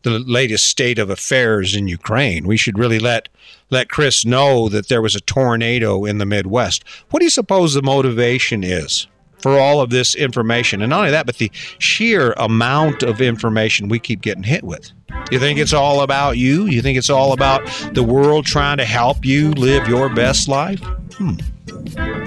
the 0.04 0.20
latest 0.20 0.68
state 0.68 1.00
of 1.00 1.10
affairs 1.10 1.76
in 1.76 1.88
Ukraine. 1.88 2.48
We 2.48 2.58
should 2.58 2.78
really 2.78 3.00
let 3.00 3.30
let 3.72 3.90
Chris 3.90 4.26
know 4.26 4.70
that 4.70 4.90
there 4.90 5.02
was 5.02 5.16
a 5.16 5.22
tornado 5.22 6.06
in 6.06 6.20
the 6.20 6.26
Midwest. 6.26 6.84
What 7.10 7.20
do 7.20 7.26
you 7.26 7.32
suppose 7.32 7.74
the 7.74 7.82
motivation 7.82 8.64
is 8.64 9.08
for 9.40 9.60
all 9.60 9.82
of 9.82 9.90
this 9.90 10.16
information? 10.16 10.82
And 10.82 10.92
not 10.92 11.00
only 11.00 11.12
that, 11.12 11.26
but 11.26 11.38
the 11.38 11.52
sheer 11.80 12.34
amount 12.34 13.04
of 13.04 13.22
information 13.22 13.90
we 13.90 14.00
keep 14.00 14.22
getting 14.22 14.44
hit 14.44 14.64
with. 14.64 14.92
You 15.32 15.40
think 15.40 15.60
it's 15.60 15.74
all 15.74 16.02
about 16.02 16.38
you? 16.38 16.66
You 16.66 16.82
think 16.82 16.98
it's 16.98 17.10
all 17.10 17.34
about 17.34 17.66
the 17.94 18.04
world 18.04 18.46
trying 18.46 18.78
to 18.78 18.86
help 18.86 19.26
you 19.26 19.52
live 19.52 19.88
your 19.88 20.14
best 20.14 20.48
life? 20.48 20.80
Hmm. 21.14 21.36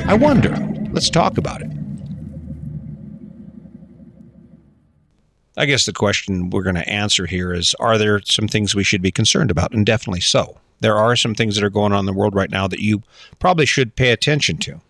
I 0.07 0.14
wonder. 0.14 0.57
Let's 0.92 1.11
talk 1.11 1.38
about 1.38 1.62
it. 1.62 1.71
I 5.58 5.66
guess 5.66 5.86
the 5.86 5.92
question 5.92 6.50
we're 6.50 6.62
going 6.62 6.76
to 6.76 6.88
answer 6.88 7.26
here 7.26 7.52
is 7.52 7.74
Are 7.80 7.98
there 7.98 8.20
some 8.24 8.48
things 8.48 8.74
we 8.74 8.84
should 8.84 9.02
be 9.02 9.10
concerned 9.10 9.50
about? 9.50 9.72
And 9.72 9.84
definitely 9.84 10.20
so. 10.20 10.56
There 10.80 10.96
are 10.96 11.16
some 11.16 11.34
things 11.34 11.56
that 11.56 11.64
are 11.64 11.70
going 11.70 11.92
on 11.92 12.00
in 12.00 12.06
the 12.06 12.12
world 12.12 12.34
right 12.34 12.50
now 12.50 12.68
that 12.68 12.80
you 12.80 13.02
probably 13.40 13.66
should 13.66 13.96
pay 13.96 14.10
attention 14.10 14.58
to. 14.58 14.80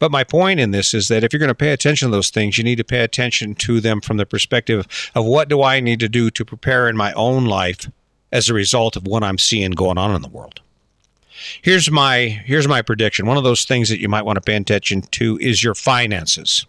But 0.00 0.10
my 0.10 0.24
point 0.24 0.58
in 0.58 0.72
this 0.72 0.94
is 0.94 1.06
that 1.06 1.22
if 1.22 1.32
you're 1.32 1.38
going 1.38 1.48
to 1.48 1.54
pay 1.54 1.70
attention 1.70 2.08
to 2.08 2.12
those 2.12 2.30
things, 2.30 2.58
you 2.58 2.64
need 2.64 2.78
to 2.78 2.84
pay 2.84 3.04
attention 3.04 3.54
to 3.54 3.80
them 3.80 4.00
from 4.00 4.16
the 4.16 4.26
perspective 4.26 4.88
of 5.14 5.24
what 5.24 5.48
do 5.48 5.62
I 5.62 5.78
need 5.78 6.00
to 6.00 6.08
do 6.08 6.28
to 6.32 6.44
prepare 6.44 6.88
in 6.88 6.96
my 6.96 7.12
own 7.12 7.44
life 7.44 7.88
as 8.32 8.48
a 8.48 8.54
result 8.54 8.96
of 8.96 9.06
what 9.06 9.22
I'm 9.22 9.38
seeing 9.38 9.70
going 9.70 9.98
on 9.98 10.12
in 10.12 10.22
the 10.22 10.28
world. 10.28 10.60
Here's 11.62 11.88
my 11.88 12.40
here's 12.44 12.66
my 12.66 12.82
prediction. 12.82 13.26
One 13.26 13.36
of 13.36 13.44
those 13.44 13.64
things 13.64 13.88
that 13.90 14.00
you 14.00 14.08
might 14.08 14.24
want 14.24 14.36
to 14.36 14.40
pay 14.40 14.56
attention 14.56 15.02
to 15.02 15.38
is 15.38 15.62
your 15.62 15.74
finances. 15.76 16.66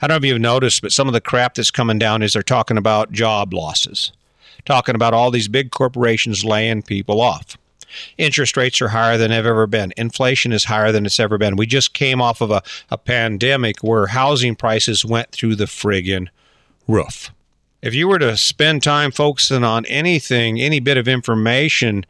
I 0.00 0.06
don't 0.06 0.14
know 0.14 0.26
if 0.26 0.30
you've 0.30 0.40
noticed, 0.40 0.82
but 0.82 0.92
some 0.92 1.06
of 1.08 1.14
the 1.14 1.20
crap 1.20 1.54
that's 1.54 1.70
coming 1.70 1.98
down 1.98 2.22
is 2.22 2.32
they're 2.32 2.42
talking 2.42 2.76
about 2.76 3.12
job 3.12 3.52
losses, 3.52 4.12
talking 4.64 4.94
about 4.94 5.14
all 5.14 5.30
these 5.30 5.48
big 5.48 5.70
corporations 5.70 6.44
laying 6.44 6.82
people 6.82 7.20
off. 7.20 7.56
Interest 8.18 8.56
rates 8.56 8.82
are 8.82 8.88
higher 8.88 9.16
than 9.16 9.30
they've 9.30 9.46
ever 9.46 9.66
been. 9.66 9.92
Inflation 9.96 10.52
is 10.52 10.64
higher 10.64 10.92
than 10.92 11.06
it's 11.06 11.18
ever 11.18 11.38
been. 11.38 11.56
We 11.56 11.66
just 11.66 11.94
came 11.94 12.20
off 12.20 12.40
of 12.40 12.50
a, 12.50 12.62
a 12.90 12.98
pandemic 12.98 13.80
where 13.80 14.08
housing 14.08 14.54
prices 14.54 15.04
went 15.04 15.32
through 15.32 15.56
the 15.56 15.64
friggin' 15.64 16.28
roof. 16.86 17.30
If 17.80 17.94
you 17.94 18.08
were 18.08 18.18
to 18.18 18.36
spend 18.36 18.82
time 18.82 19.12
focusing 19.12 19.64
on 19.64 19.86
anything, 19.86 20.60
any 20.60 20.80
bit 20.80 20.96
of 20.96 21.06
information 21.06 22.04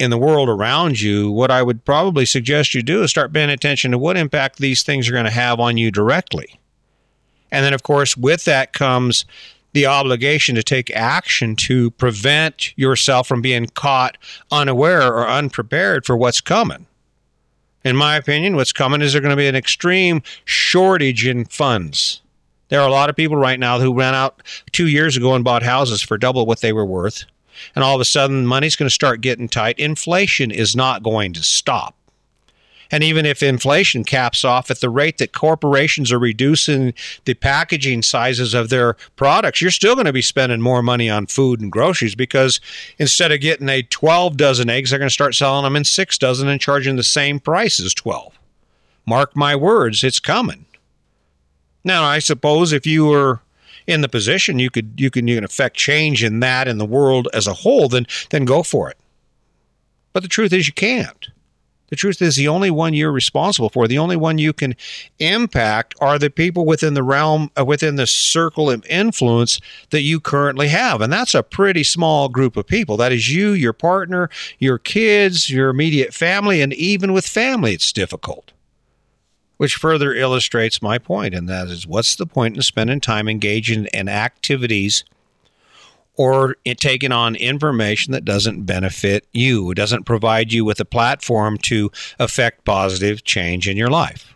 in 0.00 0.08
the 0.08 0.18
world 0.18 0.48
around 0.48 0.98
you, 0.98 1.30
what 1.30 1.50
I 1.50 1.62
would 1.62 1.84
probably 1.84 2.24
suggest 2.24 2.74
you 2.74 2.82
do 2.82 3.02
is 3.02 3.10
start 3.10 3.34
paying 3.34 3.50
attention 3.50 3.90
to 3.90 3.98
what 3.98 4.16
impact 4.16 4.56
these 4.56 4.82
things 4.82 5.06
are 5.06 5.12
going 5.12 5.26
to 5.26 5.30
have 5.30 5.60
on 5.60 5.76
you 5.76 5.90
directly. 5.90 6.58
And 7.52 7.62
then, 7.62 7.74
of 7.74 7.82
course, 7.82 8.16
with 8.16 8.46
that 8.46 8.72
comes 8.72 9.26
the 9.74 9.84
obligation 9.84 10.54
to 10.54 10.62
take 10.62 10.90
action 10.92 11.54
to 11.54 11.90
prevent 11.92 12.76
yourself 12.78 13.28
from 13.28 13.42
being 13.42 13.66
caught 13.66 14.16
unaware 14.50 15.06
or 15.06 15.28
unprepared 15.28 16.06
for 16.06 16.16
what's 16.16 16.40
coming. 16.40 16.86
In 17.84 17.94
my 17.94 18.16
opinion, 18.16 18.56
what's 18.56 18.72
coming 18.72 19.02
is 19.02 19.12
there 19.12 19.20
going 19.20 19.30
to 19.30 19.36
be 19.36 19.48
an 19.48 19.54
extreme 19.54 20.22
shortage 20.46 21.26
in 21.26 21.44
funds. 21.44 22.22
There 22.68 22.80
are 22.80 22.88
a 22.88 22.92
lot 22.92 23.10
of 23.10 23.16
people 23.16 23.36
right 23.36 23.60
now 23.60 23.78
who 23.78 23.92
ran 23.92 24.14
out 24.14 24.42
two 24.72 24.86
years 24.86 25.14
ago 25.18 25.34
and 25.34 25.44
bought 25.44 25.62
houses 25.62 26.00
for 26.00 26.16
double 26.16 26.46
what 26.46 26.62
they 26.62 26.72
were 26.72 26.86
worth 26.86 27.26
and 27.74 27.84
all 27.84 27.94
of 27.94 28.00
a 28.00 28.04
sudden 28.04 28.46
money's 28.46 28.76
going 28.76 28.88
to 28.88 28.94
start 28.94 29.20
getting 29.20 29.48
tight, 29.48 29.78
inflation 29.78 30.50
is 30.50 30.76
not 30.76 31.02
going 31.02 31.32
to 31.34 31.42
stop. 31.42 31.94
And 32.90 33.04
even 33.04 33.24
if 33.24 33.42
inflation 33.42 34.04
caps 34.04 34.44
off 34.44 34.70
at 34.70 34.80
the 34.80 34.90
rate 34.90 35.18
that 35.18 35.32
corporations 35.32 36.10
are 36.10 36.18
reducing 36.18 36.92
the 37.24 37.34
packaging 37.34 38.02
sizes 38.02 38.52
of 38.52 38.68
their 38.68 38.94
products, 39.16 39.60
you're 39.60 39.70
still 39.70 39.94
going 39.94 40.06
to 40.06 40.12
be 40.12 40.22
spending 40.22 40.60
more 40.60 40.82
money 40.82 41.08
on 41.08 41.26
food 41.26 41.60
and 41.60 41.70
groceries 41.70 42.16
because 42.16 42.60
instead 42.98 43.30
of 43.30 43.40
getting 43.40 43.68
a 43.68 43.82
12 43.82 44.36
dozen 44.36 44.68
eggs, 44.68 44.90
they're 44.90 44.98
going 44.98 45.08
to 45.08 45.12
start 45.12 45.34
selling 45.34 45.64
them 45.64 45.76
in 45.76 45.84
six 45.84 46.18
dozen 46.18 46.48
and 46.48 46.60
charging 46.60 46.96
the 46.96 47.02
same 47.02 47.38
price 47.38 47.78
as 47.78 47.94
12. 47.94 48.36
Mark 49.06 49.36
my 49.36 49.54
words, 49.54 50.02
it's 50.02 50.20
coming. 50.20 50.66
Now, 51.84 52.04
I 52.04 52.18
suppose 52.18 52.72
if 52.72 52.86
you 52.86 53.06
were 53.06 53.40
in 53.90 54.00
the 54.00 54.08
position, 54.08 54.58
you 54.58 54.70
could 54.70 54.94
you 54.96 55.10
can 55.10 55.26
you 55.26 55.36
can 55.36 55.44
affect 55.44 55.76
change 55.76 56.22
in 56.22 56.40
that 56.40 56.68
in 56.68 56.78
the 56.78 56.86
world 56.86 57.28
as 57.34 57.46
a 57.46 57.54
whole, 57.54 57.88
then 57.88 58.06
then 58.30 58.44
go 58.44 58.62
for 58.62 58.90
it. 58.90 58.96
But 60.12 60.22
the 60.22 60.28
truth 60.28 60.52
is 60.52 60.66
you 60.66 60.72
can't. 60.72 61.28
The 61.88 61.96
truth 61.96 62.22
is 62.22 62.36
the 62.36 62.46
only 62.46 62.70
one 62.70 62.94
you're 62.94 63.10
responsible 63.10 63.68
for, 63.68 63.88
the 63.88 63.98
only 63.98 64.16
one 64.16 64.38
you 64.38 64.52
can 64.52 64.76
impact 65.18 65.96
are 66.00 66.20
the 66.20 66.30
people 66.30 66.64
within 66.64 66.94
the 66.94 67.02
realm 67.02 67.50
uh, 67.58 67.64
within 67.64 67.96
the 67.96 68.06
circle 68.06 68.70
of 68.70 68.86
influence 68.86 69.60
that 69.90 70.02
you 70.02 70.20
currently 70.20 70.68
have. 70.68 71.00
And 71.00 71.12
that's 71.12 71.34
a 71.34 71.42
pretty 71.42 71.82
small 71.82 72.28
group 72.28 72.56
of 72.56 72.68
people. 72.68 72.96
That 72.96 73.10
is 73.10 73.28
you, 73.28 73.50
your 73.50 73.72
partner, 73.72 74.30
your 74.60 74.78
kids, 74.78 75.50
your 75.50 75.68
immediate 75.68 76.14
family, 76.14 76.62
and 76.62 76.72
even 76.74 77.12
with 77.12 77.26
family 77.26 77.74
it's 77.74 77.92
difficult 77.92 78.52
which 79.60 79.74
further 79.74 80.14
illustrates 80.14 80.80
my 80.80 80.96
point, 80.96 81.34
and 81.34 81.46
that 81.46 81.68
is 81.68 81.86
what's 81.86 82.16
the 82.16 82.24
point 82.24 82.56
in 82.56 82.62
spending 82.62 82.98
time 82.98 83.28
engaging 83.28 83.84
in 83.92 84.08
activities 84.08 85.04
or 86.14 86.56
taking 86.78 87.12
on 87.12 87.36
information 87.36 88.14
that 88.14 88.24
doesn't 88.24 88.62
benefit 88.62 89.26
you, 89.34 89.74
doesn't 89.74 90.04
provide 90.04 90.50
you 90.50 90.64
with 90.64 90.80
a 90.80 90.86
platform 90.86 91.58
to 91.58 91.90
affect 92.18 92.64
positive 92.64 93.22
change 93.22 93.68
in 93.68 93.76
your 93.76 93.90
life? 93.90 94.34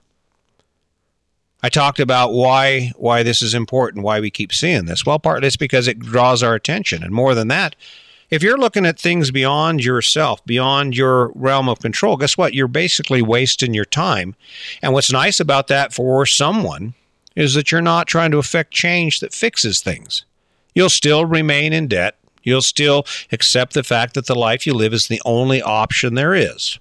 I 1.63 1.71
talked 1.71 2.01
about 2.01 2.35
why 2.35 2.93
why 2.97 3.23
this 3.23 3.41
is 3.41 3.55
important, 3.55 4.05
why 4.05 4.21
we 4.21 4.31
keep 4.31 4.53
seeing 4.53 4.85
this. 4.85 5.07
Well, 5.07 5.19
partly 5.19 5.47
it's 5.47 5.57
because 5.57 5.89
it 5.89 6.01
draws 6.01 6.43
our 6.43 6.55
attention, 6.55 7.03
and 7.03 7.15
more 7.15 7.35
than 7.35 7.49
that, 7.49 7.77
if 8.35 8.43
you're 8.43 8.59
looking 8.59 8.85
at 8.85 8.99
things 8.99 9.31
beyond 9.31 9.85
yourself, 9.85 10.45
beyond 10.45 10.97
your 10.97 11.31
realm 11.37 11.69
of 11.69 11.79
control, 11.79 12.17
guess 12.17 12.37
what? 12.37 12.53
You're 12.53 12.67
basically 12.67 13.23
wasting 13.23 13.75
your 13.75 13.85
time. 13.85 14.35
And 14.83 14.93
what's 14.93 15.13
nice 15.13 15.39
about 15.39 15.69
that 15.69 15.93
for 15.93 16.27
someone 16.27 16.95
is 17.37 17.55
that 17.55 17.71
you're 17.71 17.81
not 17.81 18.09
trying 18.09 18.33
to 18.33 18.39
affect 18.39 18.73
change 18.73 19.21
that 19.21 19.33
fixes 19.33 19.81
things. 19.81 20.25
You'll 20.75 20.91
still 20.91 21.25
remain 21.25 21.73
in 21.73 21.87
debt. 21.87 22.17
You'll 22.43 22.61
still 22.61 23.07
accept 23.31 23.73
the 23.73 23.85
fact 23.85 24.15
that 24.15 24.27
the 24.27 24.35
life 24.35 24.67
you 24.67 24.75
live 24.75 24.93
is 24.93 25.07
the 25.07 25.23
only 25.25 25.63
option 25.63 26.15
there 26.15 26.35
is 26.35 26.81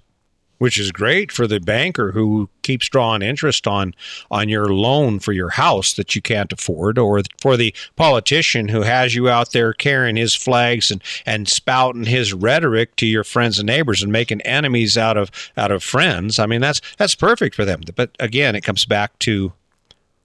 which 0.58 0.78
is 0.78 0.92
great 0.92 1.32
for 1.32 1.46
the 1.46 1.60
banker 1.60 2.12
who 2.12 2.48
keeps 2.62 2.88
drawing 2.88 3.22
interest 3.22 3.66
on 3.66 3.94
on 4.30 4.48
your 4.48 4.68
loan 4.68 5.18
for 5.18 5.32
your 5.32 5.50
house 5.50 5.94
that 5.94 6.14
you 6.14 6.22
can't 6.22 6.52
afford 6.52 6.98
or 6.98 7.20
for 7.40 7.56
the 7.56 7.74
politician 7.96 8.68
who 8.68 8.82
has 8.82 9.14
you 9.14 9.28
out 9.28 9.52
there 9.52 9.72
carrying 9.72 10.16
his 10.16 10.34
flags 10.34 10.90
and 10.90 11.02
and 11.26 11.48
spouting 11.48 12.04
his 12.04 12.32
rhetoric 12.32 12.94
to 12.96 13.06
your 13.06 13.24
friends 13.24 13.58
and 13.58 13.66
neighbors 13.66 14.02
and 14.02 14.12
making 14.12 14.40
enemies 14.42 14.96
out 14.96 15.16
of 15.16 15.30
out 15.56 15.70
of 15.70 15.82
friends. 15.82 16.38
I 16.38 16.46
mean 16.46 16.60
that's 16.60 16.80
that's 16.96 17.14
perfect 17.14 17.54
for 17.54 17.64
them. 17.64 17.82
But 17.94 18.10
again 18.20 18.54
it 18.54 18.62
comes 18.62 18.84
back 18.84 19.18
to 19.20 19.52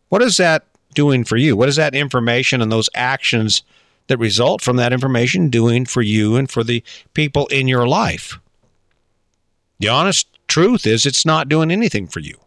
what 0.10 0.22
is 0.22 0.38
that 0.38 0.66
doing 0.94 1.24
for 1.24 1.38
you? 1.38 1.56
What 1.56 1.70
is 1.70 1.76
that 1.76 1.96
information 1.96 2.62
and 2.62 2.72
those 2.72 2.90
actions 2.96 3.64
that 4.08 4.18
result 4.18 4.62
from 4.62 4.78
that 4.78 4.92
information 4.92 5.50
doing 5.50 5.86
for 5.86 6.02
you 6.02 6.36
and 6.36 6.50
for 6.50 6.64
the 6.64 6.84
people 7.14 7.46
in 7.48 7.68
your 7.68 7.88
life 7.88 8.40
the 9.80 9.90
honest 9.90 10.28
truth 10.48 10.86
is, 10.86 11.06
it's 11.06 11.26
not 11.26 11.50
doing 11.50 11.72
anything 11.72 12.08
for 12.08 12.20
you. 12.20 12.38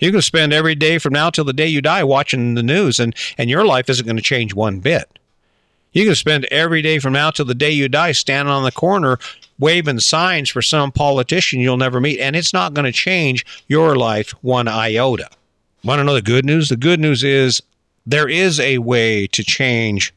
You 0.00 0.10
can 0.10 0.22
spend 0.22 0.52
every 0.52 0.74
day 0.74 0.98
from 0.98 1.12
now 1.12 1.30
till 1.30 1.44
the 1.44 1.52
day 1.52 1.66
you 1.66 1.80
die 1.80 2.04
watching 2.04 2.54
the 2.54 2.62
news, 2.62 2.98
and, 2.98 3.14
and 3.38 3.48
your 3.48 3.64
life 3.64 3.88
isn't 3.88 4.04
going 4.04 4.16
to 4.16 4.22
change 4.22 4.54
one 4.54 4.80
bit. 4.80 5.18
You 5.92 6.04
can 6.04 6.16
spend 6.16 6.46
every 6.46 6.82
day 6.82 6.98
from 6.98 7.12
now 7.12 7.30
till 7.30 7.44
the 7.44 7.54
day 7.54 7.70
you 7.70 7.88
die 7.88 8.12
standing 8.12 8.52
on 8.52 8.64
the 8.64 8.72
corner 8.72 9.18
waving 9.58 10.00
signs 10.00 10.50
for 10.50 10.62
some 10.62 10.90
politician 10.90 11.60
you'll 11.60 11.76
never 11.76 12.00
meet, 12.00 12.18
and 12.18 12.34
it's 12.34 12.52
not 12.52 12.74
going 12.74 12.84
to 12.84 12.92
change 12.92 13.46
your 13.68 13.96
life 13.96 14.32
one 14.42 14.66
iota. 14.66 15.28
Want 15.84 16.00
to 16.00 16.04
know 16.04 16.14
the 16.14 16.22
good 16.22 16.44
news? 16.44 16.68
The 16.68 16.76
good 16.76 16.98
news 16.98 17.22
is 17.22 17.62
there 18.06 18.28
is 18.28 18.58
a 18.58 18.78
way 18.78 19.26
to 19.28 19.44
change 19.44 20.12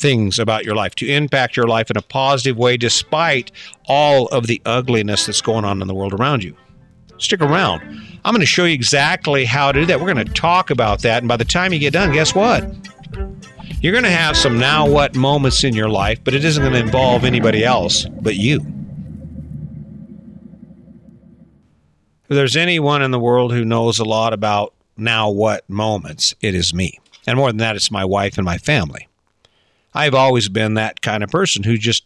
things 0.00 0.38
about 0.38 0.64
your 0.64 0.74
life, 0.74 0.94
to 0.96 1.06
impact 1.06 1.56
your 1.56 1.68
life 1.68 1.90
in 1.90 1.96
a 1.96 2.02
positive 2.02 2.56
way 2.56 2.76
despite 2.76 3.52
all 3.86 4.26
of 4.28 4.46
the 4.46 4.60
ugliness 4.64 5.26
that's 5.26 5.42
going 5.42 5.64
on 5.64 5.80
in 5.80 5.86
the 5.86 5.94
world 5.94 6.14
around 6.14 6.42
you. 6.42 6.56
Stick 7.18 7.42
around. 7.42 7.82
I'm 8.24 8.32
going 8.32 8.40
to 8.40 8.46
show 8.46 8.64
you 8.64 8.74
exactly 8.74 9.44
how 9.44 9.72
to 9.72 9.80
do 9.80 9.86
that. 9.86 10.00
We're 10.00 10.12
going 10.12 10.26
to 10.26 10.32
talk 10.32 10.70
about 10.70 11.02
that. 11.02 11.18
And 11.18 11.28
by 11.28 11.36
the 11.36 11.44
time 11.44 11.72
you 11.72 11.78
get 11.78 11.92
done, 11.92 12.12
guess 12.12 12.34
what? 12.34 12.64
You're 13.82 13.92
going 13.92 14.04
to 14.04 14.10
have 14.10 14.36
some 14.36 14.58
now 14.58 14.88
what 14.88 15.14
moments 15.14 15.64
in 15.64 15.74
your 15.74 15.88
life, 15.88 16.22
but 16.24 16.34
it 16.34 16.44
isn't 16.44 16.62
going 16.62 16.74
to 16.74 16.80
involve 16.80 17.24
anybody 17.24 17.64
else 17.64 18.06
but 18.20 18.36
you. 18.36 18.60
If 22.28 22.36
there's 22.36 22.56
anyone 22.56 23.02
in 23.02 23.10
the 23.10 23.18
world 23.18 23.52
who 23.52 23.64
knows 23.64 23.98
a 23.98 24.04
lot 24.04 24.32
about 24.32 24.74
now 24.96 25.30
what 25.30 25.68
moments, 25.68 26.34
it 26.40 26.54
is 26.54 26.72
me. 26.72 27.00
And 27.26 27.36
more 27.36 27.48
than 27.48 27.58
that, 27.58 27.76
it's 27.76 27.90
my 27.90 28.04
wife 28.04 28.38
and 28.38 28.44
my 28.44 28.58
family. 28.58 29.08
I've 29.94 30.14
always 30.14 30.48
been 30.48 30.74
that 30.74 31.00
kind 31.02 31.22
of 31.22 31.30
person 31.30 31.62
who 31.62 31.76
just 31.76 32.04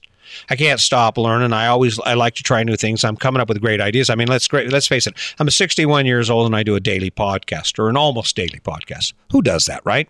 I 0.49 0.57
can't 0.57 0.81
stop 0.81 1.19
learning. 1.19 1.53
I 1.53 1.67
always 1.67 1.99
I 2.01 2.15
like 2.15 2.35
to 2.37 2.43
try 2.43 2.63
new 2.63 2.77
things. 2.77 3.05
I'm 3.05 3.17
coming 3.17 3.41
up 3.41 3.49
with 3.49 3.61
great 3.61 3.81
ideas. 3.81 4.11
I 4.11 4.15
mean, 4.15 4.29
let's 4.29 4.53
let's 4.53 4.89
face 4.89 5.07
it. 5.07 5.15
I'm 5.39 5.49
61 5.51 6.07
years 6.07 6.31
old 6.31 6.47
and 6.47 6.57
I 6.57 6.63
do 6.63 6.75
a 6.75 6.81
daily 6.81 7.11
podcast 7.11 7.79
or 7.79 7.89
an 7.89 7.97
almost 7.97 8.35
daily 8.37 8.61
podcast. 8.61 9.13
Who 9.33 9.43
does 9.43 9.67
that, 9.67 9.83
right? 9.85 10.09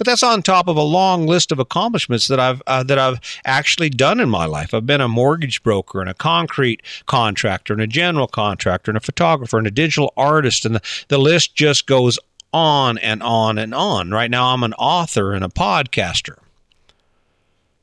But 0.00 0.06
that's 0.06 0.22
on 0.22 0.40
top 0.40 0.66
of 0.66 0.78
a 0.78 0.82
long 0.82 1.26
list 1.26 1.52
of 1.52 1.58
accomplishments 1.58 2.26
that 2.28 2.40
I've 2.40 2.62
uh, 2.66 2.82
that 2.84 2.98
I've 2.98 3.20
actually 3.44 3.90
done 3.90 4.18
in 4.18 4.30
my 4.30 4.46
life. 4.46 4.72
I've 4.72 4.86
been 4.86 5.02
a 5.02 5.08
mortgage 5.08 5.62
broker 5.62 6.00
and 6.00 6.08
a 6.08 6.14
concrete 6.14 6.80
contractor 7.04 7.74
and 7.74 7.82
a 7.82 7.86
general 7.86 8.26
contractor 8.26 8.90
and 8.90 8.96
a 8.96 9.00
photographer 9.00 9.58
and 9.58 9.66
a 9.66 9.70
digital 9.70 10.14
artist, 10.16 10.64
and 10.64 10.74
the, 10.74 10.80
the 11.08 11.18
list 11.18 11.54
just 11.54 11.86
goes 11.86 12.18
on 12.50 12.96
and 12.96 13.22
on 13.22 13.58
and 13.58 13.74
on. 13.74 14.10
Right 14.10 14.30
now, 14.30 14.54
I'm 14.54 14.62
an 14.62 14.72
author 14.74 15.34
and 15.34 15.44
a 15.44 15.48
podcaster. 15.48 16.38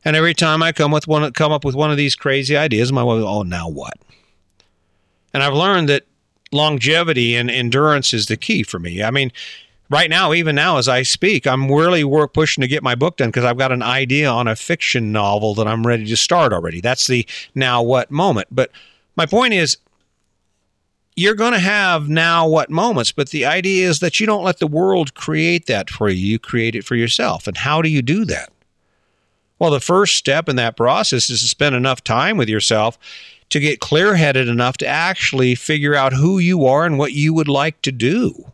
And 0.08 0.16
every 0.16 0.34
time 0.34 0.64
I 0.64 0.72
come 0.72 0.92
with 0.92 1.06
one, 1.06 1.30
come 1.34 1.52
up 1.52 1.66
with 1.66 1.76
one 1.76 1.92
of 1.92 1.98
these 1.98 2.16
crazy 2.16 2.56
ideas, 2.56 2.94
my 2.94 3.04
wife, 3.04 3.22
oh, 3.26 3.44
now 3.44 3.68
what? 3.68 3.96
And 5.34 5.44
I've 5.44 5.54
learned 5.54 5.90
that 5.90 6.06
longevity 6.54 7.36
and 7.36 7.52
endurance 7.52 8.14
is 8.14 8.28
the 8.28 8.38
key 8.38 8.64
for 8.64 8.80
me. 8.80 9.04
I 9.04 9.12
mean, 9.12 9.34
right 9.90 10.10
now, 10.10 10.32
even 10.32 10.56
now 10.56 10.78
as 10.78 10.88
I 10.88 11.02
speak, 11.02 11.46
I'm 11.46 11.70
really 11.70 12.06
work 12.06 12.34
pushing 12.34 12.62
to 12.62 12.70
get 12.70 12.84
my 12.84 12.96
book 12.96 13.18
done 13.18 13.28
because 13.28 13.44
I've 13.44 13.58
got 13.58 13.74
an 13.74 13.84
idea 13.84 14.30
on 14.30 14.48
a 14.48 14.56
fiction 14.56 15.12
novel 15.12 15.54
that 15.56 15.68
I'm 15.68 15.86
ready 15.86 16.06
to 16.06 16.16
start 16.16 16.54
already. 16.54 16.80
That's 16.80 17.08
the 17.08 17.28
now 17.54 17.84
what 17.84 18.10
moment. 18.10 18.48
But 18.50 18.72
my 19.18 19.26
point 19.26 19.56
is, 19.56 19.76
you're 21.18 21.36
going 21.36 21.52
to 21.52 21.60
have 21.60 22.08
now 22.08 22.48
what 22.48 22.70
moments, 22.70 23.12
but 23.12 23.32
the 23.32 23.44
idea 23.44 23.90
is 23.90 24.00
that 24.00 24.22
you 24.22 24.26
don't 24.26 24.46
let 24.46 24.60
the 24.60 24.68
world 24.68 25.16
create 25.16 25.66
that 25.66 25.90
for 25.90 26.08
you. 26.08 26.16
You 26.16 26.40
create 26.40 26.76
it 26.76 26.86
for 26.86 26.96
yourself. 26.96 27.46
And 27.46 27.58
how 27.58 27.82
do 27.82 27.90
you 27.90 28.02
do 28.02 28.24
that? 28.24 28.54
Well, 29.60 29.72
the 29.72 29.80
first 29.80 30.16
step 30.16 30.48
in 30.48 30.56
that 30.58 30.78
process 30.78 31.30
is 31.30 31.42
to 31.42 31.48
spend 31.48 31.76
enough 31.76 32.04
time 32.04 32.38
with 32.38 32.50
yourself 32.50 32.98
to 33.50 33.60
get 33.60 33.80
clear 33.80 34.16
headed 34.16 34.48
enough 34.48 34.78
to 34.78 34.88
actually 34.88 35.56
figure 35.56 35.96
out 35.96 36.14
who 36.14 36.38
you 36.38 36.66
are 36.66 36.86
and 36.86 36.98
what 36.98 37.14
you 37.14 37.34
would 37.34 37.48
like 37.48 37.82
to 37.84 37.92
do. 37.92 38.52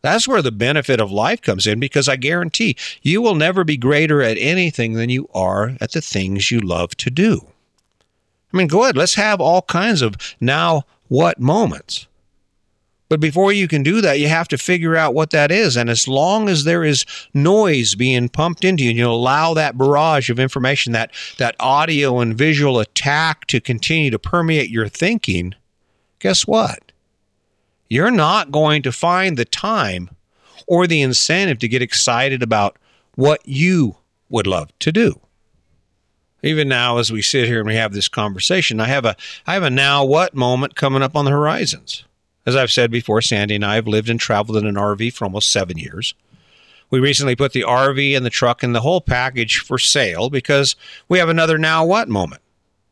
That's 0.00 0.26
where 0.26 0.42
the 0.42 0.50
benefit 0.50 1.00
of 1.00 1.12
life 1.12 1.40
comes 1.40 1.66
in 1.66 1.78
because 1.78 2.08
I 2.08 2.16
guarantee 2.16 2.76
you 3.02 3.22
will 3.22 3.36
never 3.36 3.62
be 3.62 3.76
greater 3.76 4.20
at 4.20 4.36
anything 4.38 4.94
than 4.94 5.10
you 5.10 5.28
are 5.32 5.76
at 5.80 5.92
the 5.92 6.00
things 6.00 6.50
you 6.50 6.58
love 6.58 6.96
to 6.96 7.10
do. 7.10 7.46
I 8.52 8.56
mean, 8.56 8.66
go 8.66 8.82
ahead, 8.82 8.96
let's 8.96 9.14
have 9.14 9.40
all 9.40 9.62
kinds 9.62 10.02
of 10.02 10.16
now 10.40 10.84
what 11.08 11.38
moments. 11.38 12.08
But 13.12 13.20
before 13.20 13.52
you 13.52 13.68
can 13.68 13.82
do 13.82 14.00
that, 14.00 14.20
you 14.20 14.28
have 14.28 14.48
to 14.48 14.56
figure 14.56 14.96
out 14.96 15.12
what 15.12 15.32
that 15.32 15.50
is. 15.50 15.76
And 15.76 15.90
as 15.90 16.08
long 16.08 16.48
as 16.48 16.64
there 16.64 16.82
is 16.82 17.04
noise 17.34 17.94
being 17.94 18.30
pumped 18.30 18.64
into 18.64 18.84
you, 18.84 18.88
and 18.88 18.98
you 18.98 19.06
allow 19.06 19.52
that 19.52 19.76
barrage 19.76 20.30
of 20.30 20.38
information, 20.38 20.94
that, 20.94 21.10
that 21.36 21.54
audio 21.60 22.20
and 22.20 22.34
visual 22.34 22.80
attack 22.80 23.46
to 23.48 23.60
continue 23.60 24.10
to 24.10 24.18
permeate 24.18 24.70
your 24.70 24.88
thinking, 24.88 25.54
guess 26.20 26.46
what? 26.46 26.90
You're 27.90 28.10
not 28.10 28.50
going 28.50 28.80
to 28.80 28.92
find 28.92 29.36
the 29.36 29.44
time 29.44 30.08
or 30.66 30.86
the 30.86 31.02
incentive 31.02 31.58
to 31.58 31.68
get 31.68 31.82
excited 31.82 32.42
about 32.42 32.78
what 33.14 33.42
you 33.44 33.98
would 34.30 34.46
love 34.46 34.70
to 34.78 34.90
do. 34.90 35.20
Even 36.42 36.66
now, 36.66 36.96
as 36.96 37.12
we 37.12 37.20
sit 37.20 37.46
here 37.46 37.58
and 37.58 37.68
we 37.68 37.76
have 37.76 37.92
this 37.92 38.08
conversation, 38.08 38.80
I 38.80 38.86
have 38.86 39.04
a 39.04 39.16
I 39.46 39.52
have 39.52 39.64
a 39.64 39.68
now 39.68 40.02
what 40.02 40.34
moment 40.34 40.76
coming 40.76 41.02
up 41.02 41.14
on 41.14 41.26
the 41.26 41.30
horizons. 41.30 42.04
As 42.44 42.56
I've 42.56 42.72
said 42.72 42.90
before, 42.90 43.22
Sandy 43.22 43.54
and 43.54 43.64
I 43.64 43.76
have 43.76 43.86
lived 43.86 44.08
and 44.08 44.18
traveled 44.18 44.56
in 44.56 44.66
an 44.66 44.74
RV 44.74 45.12
for 45.12 45.24
almost 45.24 45.52
seven 45.52 45.78
years. 45.78 46.14
We 46.90 47.00
recently 47.00 47.36
put 47.36 47.52
the 47.52 47.62
RV 47.62 48.16
and 48.16 48.26
the 48.26 48.30
truck 48.30 48.62
and 48.62 48.74
the 48.74 48.80
whole 48.80 49.00
package 49.00 49.58
for 49.58 49.78
sale 49.78 50.28
because 50.28 50.76
we 51.08 51.18
have 51.18 51.28
another 51.28 51.56
now 51.56 51.84
what 51.84 52.08
moment. 52.08 52.42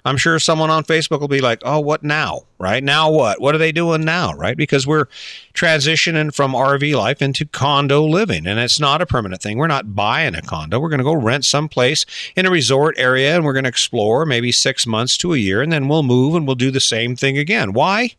I'm 0.04 0.16
sure 0.16 0.38
someone 0.38 0.70
on 0.70 0.84
Facebook 0.84 1.20
will 1.20 1.28
be 1.28 1.42
like, 1.42 1.60
oh, 1.62 1.80
what 1.80 2.02
now? 2.02 2.42
Right? 2.58 2.82
Now 2.82 3.10
what? 3.10 3.40
What 3.40 3.54
are 3.54 3.58
they 3.58 3.72
doing 3.72 4.02
now? 4.02 4.32
Right? 4.32 4.56
Because 4.56 4.86
we're 4.86 5.06
transitioning 5.52 6.34
from 6.34 6.52
RV 6.52 6.96
life 6.96 7.20
into 7.20 7.44
condo 7.44 8.02
living, 8.06 8.46
and 8.46 8.58
it's 8.58 8.80
not 8.80 9.02
a 9.02 9.06
permanent 9.06 9.42
thing. 9.42 9.58
We're 9.58 9.66
not 9.66 9.94
buying 9.94 10.34
a 10.34 10.42
condo. 10.42 10.80
We're 10.80 10.88
going 10.88 10.98
to 10.98 11.04
go 11.04 11.12
rent 11.12 11.44
someplace 11.44 12.06
in 12.34 12.46
a 12.46 12.50
resort 12.50 12.94
area 12.98 13.34
and 13.34 13.44
we're 13.44 13.52
going 13.52 13.64
to 13.64 13.68
explore 13.68 14.24
maybe 14.24 14.52
six 14.52 14.86
months 14.86 15.18
to 15.18 15.34
a 15.34 15.38
year, 15.38 15.60
and 15.60 15.72
then 15.72 15.88
we'll 15.88 16.02
move 16.02 16.34
and 16.34 16.46
we'll 16.46 16.56
do 16.56 16.70
the 16.70 16.80
same 16.80 17.16
thing 17.16 17.36
again. 17.36 17.72
Why? 17.74 18.14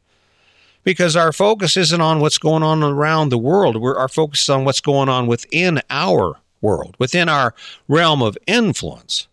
Because 0.84 1.16
our 1.16 1.32
focus 1.32 1.78
isn't 1.78 2.02
on 2.02 2.20
what's 2.20 2.38
going 2.38 2.64
on 2.64 2.84
around 2.84 3.30
the 3.30 3.38
world. 3.38 3.78
We're, 3.78 3.98
our 3.98 4.08
focus 4.08 4.42
is 4.42 4.50
on 4.50 4.66
what's 4.66 4.82
going 4.82 5.10
on 5.10 5.28
within 5.28 5.82
our 5.90 6.40
world, 6.62 6.96
within 7.00 7.30
our 7.30 7.54
realm 7.88 8.22
of 8.22 8.38
influence. 8.48 9.28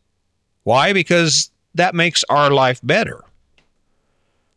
Why? 0.64 0.92
Because 0.92 1.50
that 1.74 1.94
makes 1.94 2.24
our 2.28 2.50
life 2.50 2.80
better. 2.82 3.24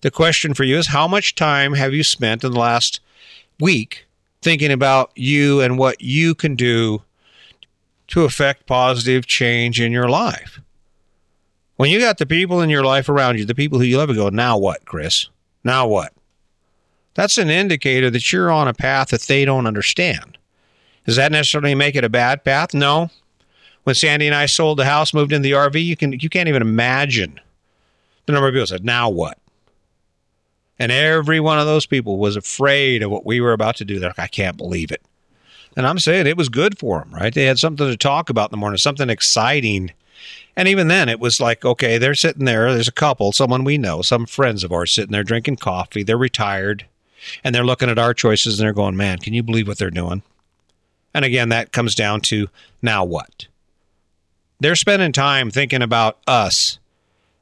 The 0.01 0.12
question 0.12 0.53
for 0.53 0.63
you 0.63 0.77
is 0.77 0.88
how 0.88 1.07
much 1.07 1.36
time 1.36 1.74
have 1.74 1.93
you 1.93 2.03
spent 2.03 2.43
in 2.43 2.51
the 2.51 2.60
last 2.60 3.00
week 3.60 4.05
thinking 4.41 4.71
about 4.71 5.12
you 5.15 5.61
and 5.61 5.77
what 5.77 6.01
you 6.01 6.33
can 6.33 6.55
do 6.55 7.03
to 8.07 8.24
affect 8.24 8.66
positive 8.66 9.27
change 9.27 9.79
in 9.79 9.92
your 9.92 10.09
life? 10.09 10.59
When 11.75 11.89
you 11.89 12.00
got 12.00 12.18
the 12.18 12.25
people 12.25 12.61
in 12.61 12.70
your 12.70 12.83
life 12.83 13.09
around 13.09 13.39
you, 13.39 13.46
the 13.46 13.55
people 13.55 13.79
who 13.79 13.85
you 13.85 13.98
love, 13.98 14.13
go, 14.13 14.29
now 14.29 14.57
what, 14.57 14.85
Chris? 14.85 15.29
Now 15.63 15.87
what? 15.87 16.13
That's 17.22 17.38
an 17.38 17.51
indicator 17.51 18.10
that 18.10 18.34
you're 18.34 18.50
on 18.50 18.68
a 18.68 18.74
path 18.74 19.10
that 19.10 19.22
they 19.22 19.46
don't 19.46 19.68
understand. 19.68 20.40
Does 21.05 21.18
that 21.18 21.31
necessarily 21.31 21.75
make 21.75 21.96
it 21.96 22.03
a 22.03 22.10
bad 22.10 22.44
path? 22.44 22.74
No. 22.74 23.12
When 23.84 23.94
Sandy 23.94 24.25
and 24.25 24.34
I 24.34 24.48
sold 24.48 24.79
the 24.79 24.86
house, 24.86 25.14
moved 25.14 25.31
in 25.31 25.44
the 25.44 25.51
RV, 25.51 25.86
you 25.86 25.96
can 25.96 26.14
you 26.14 26.29
can't 26.29 26.50
even 26.50 26.64
imagine 26.64 27.40
the 28.25 28.34
number 28.34 28.48
of 28.48 28.53
people 28.55 28.66
said, 28.66 28.84
"Now 28.84 29.07
what?" 29.07 29.38
And 30.79 30.92
every 30.92 31.40
one 31.40 31.60
of 31.60 31.68
those 31.68 31.86
people 31.86 32.18
was 32.18 32.36
afraid 32.36 33.03
of 33.03 33.12
what 33.12 33.24
we 33.24 33.40
were 33.40 33.53
about 33.53 33.75
to 33.75 33.86
do. 33.86 34.00
They're 34.00 34.10
like, 34.10 34.20
"I 34.20 34.27
can't 34.27 34.57
believe 34.57 34.92
it." 34.92 35.03
And 35.77 35.86
I'm 35.86 36.00
saying 36.00 36.25
it 36.25 36.38
was 36.38 36.50
good 36.50 36.79
for 36.79 37.00
them, 37.00 37.14
right? 37.14 37.34
They 37.34 37.46
had 37.46 37.60
something 37.60 37.88
to 37.88 37.98
talk 37.98 38.31
about 38.31 38.50
in 38.50 38.53
the 38.53 38.57
morning, 38.57 38.77
something 38.77 39.12
exciting. 39.12 39.92
And 40.55 40.68
even 40.68 40.88
then, 40.88 41.07
it 41.07 41.20
was 41.20 41.40
like, 41.40 41.64
okay, 41.64 42.00
they're 42.00 42.16
sitting 42.16 42.46
there. 42.46 42.74
There's 42.74 42.88
a 42.88 42.92
couple, 42.92 43.31
someone 43.31 43.64
we 43.64 43.77
know, 43.77 44.01
some 44.01 44.25
friends 44.25 44.64
of 44.64 44.72
ours 44.72 44.92
sitting 44.92 45.12
there 45.12 45.24
drinking 45.24 45.57
coffee. 45.57 46.03
They're 46.03 46.18
retired 46.18 46.86
and 47.44 47.53
they're 47.53 47.66
looking 47.66 47.90
at 47.90 48.00
our 48.00 48.14
choices 48.14 48.60
and 48.60 48.66
they're 48.66 48.74
going, 48.74 48.96
man, 48.96 49.18
can 49.18 49.34
you 49.34 49.44
believe 49.44 49.68
what 49.68 49.77
they're 49.77 49.90
doing? 49.90 50.24
And 51.14 51.25
again, 51.25 51.50
that 51.50 51.72
comes 51.72 51.96
down 51.96 52.22
to 52.22 52.48
now 52.81 53.03
what? 53.03 53.48
They're 54.60 54.75
spending 54.75 55.12
time 55.12 55.51
thinking 55.51 55.81
about 55.81 56.20
us 56.27 56.79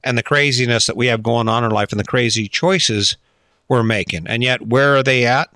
and 0.04 0.18
the 0.18 0.24
craziness 0.24 0.86
that 0.88 0.98
we 0.98 1.08
have 1.08 1.22
going 1.22 1.50
on 1.50 1.63
in 1.63 1.72
life 1.72 1.92
and 1.92 2.00
the 2.00 2.06
crazy 2.06 2.48
choices 2.48 3.18
we're 3.68 3.84
making. 3.84 4.28
And 4.28 4.42
yet, 4.42 4.68
where 4.68 4.96
are 4.96 5.04
they 5.04 5.26
at? 5.26 5.50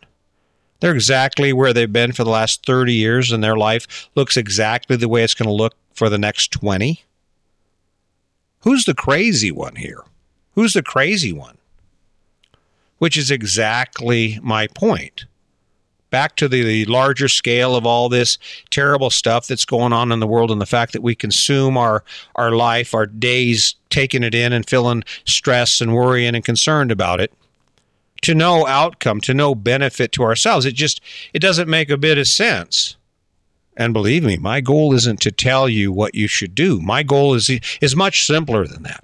They're 0.79 0.93
exactly 0.93 1.53
where 1.53 1.71
they've 1.71 1.91
been 1.91 2.11
for 2.11 2.25
the 2.25 2.29
last 2.29 2.65
30 2.65 2.93
years, 2.93 3.31
and 3.31 3.41
their 3.41 3.55
life 3.55 4.09
looks 4.15 4.35
exactly 4.35 4.97
the 4.97 5.07
way 5.07 5.23
it's 5.23 5.33
going 5.33 5.47
to 5.47 5.53
look 5.53 5.75
for 5.93 6.09
the 6.09 6.17
next 6.17 6.51
20. 6.51 7.01
Who's 8.59 8.83
the 8.85 8.93
crazy 8.93 9.51
one 9.51 9.75
here? 9.75 10.03
Who's 10.55 10.73
the 10.73 10.83
crazy 10.83 11.31
one? 11.31 11.57
Which 13.03 13.17
is 13.17 13.31
exactly 13.31 14.39
my 14.41 14.65
point. 14.65 15.25
Back 16.09 16.37
to 16.37 16.47
the, 16.47 16.85
larger 16.85 17.27
scale 17.27 17.75
of 17.75 17.85
all 17.85 18.07
this 18.07 18.37
terrible 18.69 19.09
stuff 19.09 19.45
that's 19.45 19.65
going 19.65 19.91
on 19.91 20.13
in 20.13 20.21
the 20.21 20.25
world 20.25 20.51
and 20.51 20.61
the 20.61 20.65
fact 20.65 20.93
that 20.93 21.03
we 21.03 21.13
consume 21.13 21.75
our, 21.75 22.05
our 22.37 22.51
life, 22.51 22.93
our 22.93 23.05
days, 23.05 23.75
taking 23.89 24.23
it 24.23 24.33
in 24.33 24.53
and 24.53 24.65
feeling 24.69 25.03
stress 25.25 25.81
and 25.81 25.93
worrying 25.93 26.33
and 26.33 26.45
concerned 26.45 26.93
about 26.93 27.19
it 27.19 27.33
to 28.21 28.33
no 28.33 28.65
outcome, 28.67 29.19
to 29.19 29.33
no 29.33 29.53
benefit 29.53 30.13
to 30.13 30.23
ourselves. 30.23 30.65
It 30.65 30.73
just 30.73 31.01
it 31.33 31.39
doesn't 31.39 31.69
make 31.69 31.89
a 31.89 31.97
bit 31.97 32.17
of 32.17 32.29
sense. 32.29 32.95
And 33.75 33.91
believe 33.91 34.23
me, 34.23 34.37
my 34.37 34.61
goal 34.61 34.93
isn't 34.93 35.19
to 35.23 35.31
tell 35.33 35.67
you 35.67 35.91
what 35.91 36.15
you 36.15 36.27
should 36.29 36.55
do. 36.55 36.79
My 36.79 37.03
goal 37.03 37.33
is 37.33 37.51
is 37.81 37.97
much 37.97 38.25
simpler 38.25 38.65
than 38.65 38.83
that. 38.83 39.03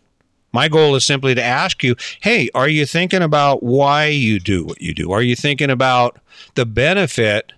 My 0.51 0.67
goal 0.67 0.95
is 0.95 1.05
simply 1.05 1.35
to 1.35 1.43
ask 1.43 1.83
you, 1.83 1.95
hey, 2.21 2.49
are 2.53 2.67
you 2.67 2.85
thinking 2.85 3.21
about 3.21 3.61
why 3.61 4.05
you 4.05 4.39
do 4.39 4.65
what 4.65 4.81
you 4.81 4.93
do? 4.93 5.11
Are 5.11 5.21
you 5.21 5.35
thinking 5.35 5.69
about 5.69 6.19
the 6.55 6.65
benefit 6.65 7.53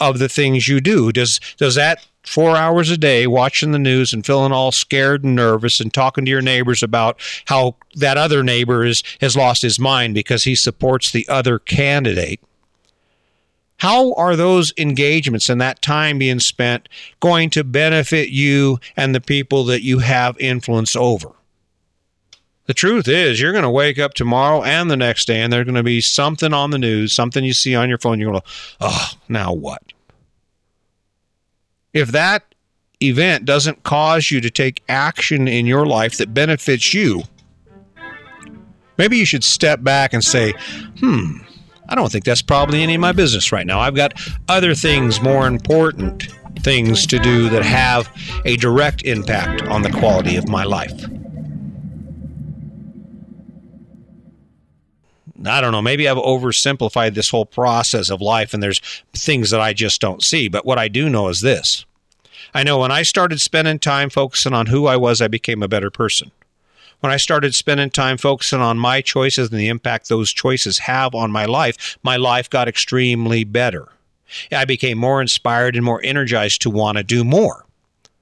of 0.00 0.18
the 0.18 0.28
things 0.28 0.68
you 0.68 0.80
do? 0.80 1.12
Does 1.12 1.40
does 1.56 1.74
that 1.76 2.06
four 2.26 2.56
hours 2.56 2.90
a 2.90 2.98
day 2.98 3.26
watching 3.26 3.72
the 3.72 3.78
news 3.78 4.12
and 4.12 4.26
feeling 4.26 4.52
all 4.52 4.72
scared 4.72 5.24
and 5.24 5.36
nervous 5.36 5.80
and 5.80 5.94
talking 5.94 6.24
to 6.24 6.30
your 6.30 6.42
neighbors 6.42 6.82
about 6.82 7.18
how 7.46 7.76
that 7.94 8.18
other 8.18 8.42
neighbor 8.42 8.84
is 8.84 9.02
has 9.20 9.36
lost 9.36 9.62
his 9.62 9.78
mind 9.78 10.14
because 10.14 10.44
he 10.44 10.54
supports 10.54 11.10
the 11.10 11.26
other 11.28 11.58
candidate? 11.58 12.40
How 13.78 14.14
are 14.14 14.36
those 14.36 14.72
engagements 14.78 15.48
and 15.48 15.60
that 15.60 15.82
time 15.82 16.18
being 16.18 16.40
spent 16.40 16.88
going 17.20 17.50
to 17.50 17.62
benefit 17.62 18.30
you 18.30 18.78
and 18.96 19.14
the 19.14 19.20
people 19.20 19.64
that 19.64 19.82
you 19.82 19.98
have 19.98 20.38
influence 20.38 20.96
over? 20.96 21.32
The 22.66 22.74
truth 22.74 23.08
is 23.08 23.40
you're 23.40 23.52
going 23.52 23.64
to 23.64 23.70
wake 23.70 23.98
up 23.98 24.14
tomorrow 24.14 24.62
and 24.62 24.90
the 24.90 24.96
next 24.96 25.26
day 25.26 25.40
and 25.40 25.52
there's 25.52 25.64
going 25.64 25.74
to 25.74 25.82
be 25.82 26.00
something 26.00 26.52
on 26.52 26.70
the 26.70 26.78
news 26.78 27.12
something 27.12 27.44
you 27.44 27.52
see 27.52 27.74
on 27.74 27.88
your 27.88 27.98
phone 27.98 28.18
you're 28.18 28.30
going 28.30 28.40
to 28.40 28.48
oh 28.80 29.10
now 29.28 29.52
what 29.52 29.82
if 31.92 32.08
that 32.08 32.54
event 33.02 33.44
doesn't 33.44 33.82
cause 33.82 34.30
you 34.30 34.40
to 34.40 34.50
take 34.50 34.82
action 34.88 35.46
in 35.48 35.66
your 35.66 35.86
life 35.86 36.16
that 36.18 36.32
benefits 36.32 36.94
you 36.94 37.22
maybe 38.98 39.16
you 39.16 39.26
should 39.26 39.44
step 39.44 39.82
back 39.82 40.12
and 40.12 40.24
say 40.24 40.52
hmm 41.00 41.38
i 41.88 41.94
don't 41.94 42.10
think 42.10 42.24
that's 42.24 42.42
probably 42.42 42.82
any 42.82 42.94
of 42.94 43.00
my 43.00 43.12
business 43.12 43.52
right 43.52 43.66
now 43.66 43.80
i've 43.80 43.94
got 43.94 44.14
other 44.48 44.74
things 44.74 45.20
more 45.20 45.46
important 45.46 46.28
things 46.60 47.06
to 47.06 47.18
do 47.18 47.48
that 47.50 47.62
have 47.62 48.10
a 48.44 48.56
direct 48.56 49.02
impact 49.04 49.62
on 49.62 49.82
the 49.82 49.90
quality 49.90 50.36
of 50.36 50.48
my 50.48 50.64
life. 50.64 51.04
I 55.44 55.60
don't 55.60 55.72
know, 55.72 55.82
maybe 55.82 56.08
I've 56.08 56.16
oversimplified 56.16 57.14
this 57.14 57.30
whole 57.30 57.46
process 57.46 58.10
of 58.10 58.20
life 58.20 58.54
and 58.54 58.62
there's 58.62 58.80
things 59.12 59.50
that 59.50 59.60
I 59.60 59.72
just 59.72 60.00
don't 60.00 60.22
see. 60.22 60.48
But 60.48 60.64
what 60.64 60.78
I 60.78 60.88
do 60.88 61.08
know 61.08 61.28
is 61.28 61.40
this 61.40 61.84
I 62.54 62.62
know 62.62 62.78
when 62.78 62.92
I 62.92 63.02
started 63.02 63.40
spending 63.40 63.78
time 63.78 64.08
focusing 64.08 64.54
on 64.54 64.66
who 64.66 64.86
I 64.86 64.96
was, 64.96 65.20
I 65.20 65.28
became 65.28 65.62
a 65.62 65.68
better 65.68 65.90
person. 65.90 66.30
When 67.00 67.12
I 67.12 67.18
started 67.18 67.54
spending 67.54 67.90
time 67.90 68.16
focusing 68.16 68.60
on 68.60 68.78
my 68.78 69.02
choices 69.02 69.50
and 69.50 69.60
the 69.60 69.68
impact 69.68 70.08
those 70.08 70.32
choices 70.32 70.78
have 70.78 71.14
on 71.14 71.30
my 71.30 71.44
life, 71.44 71.98
my 72.02 72.16
life 72.16 72.48
got 72.48 72.68
extremely 72.68 73.44
better. 73.44 73.88
I 74.50 74.64
became 74.64 74.96
more 74.96 75.20
inspired 75.20 75.76
and 75.76 75.84
more 75.84 76.00
energized 76.02 76.62
to 76.62 76.70
want 76.70 76.96
to 76.96 77.04
do 77.04 77.22
more. 77.22 77.65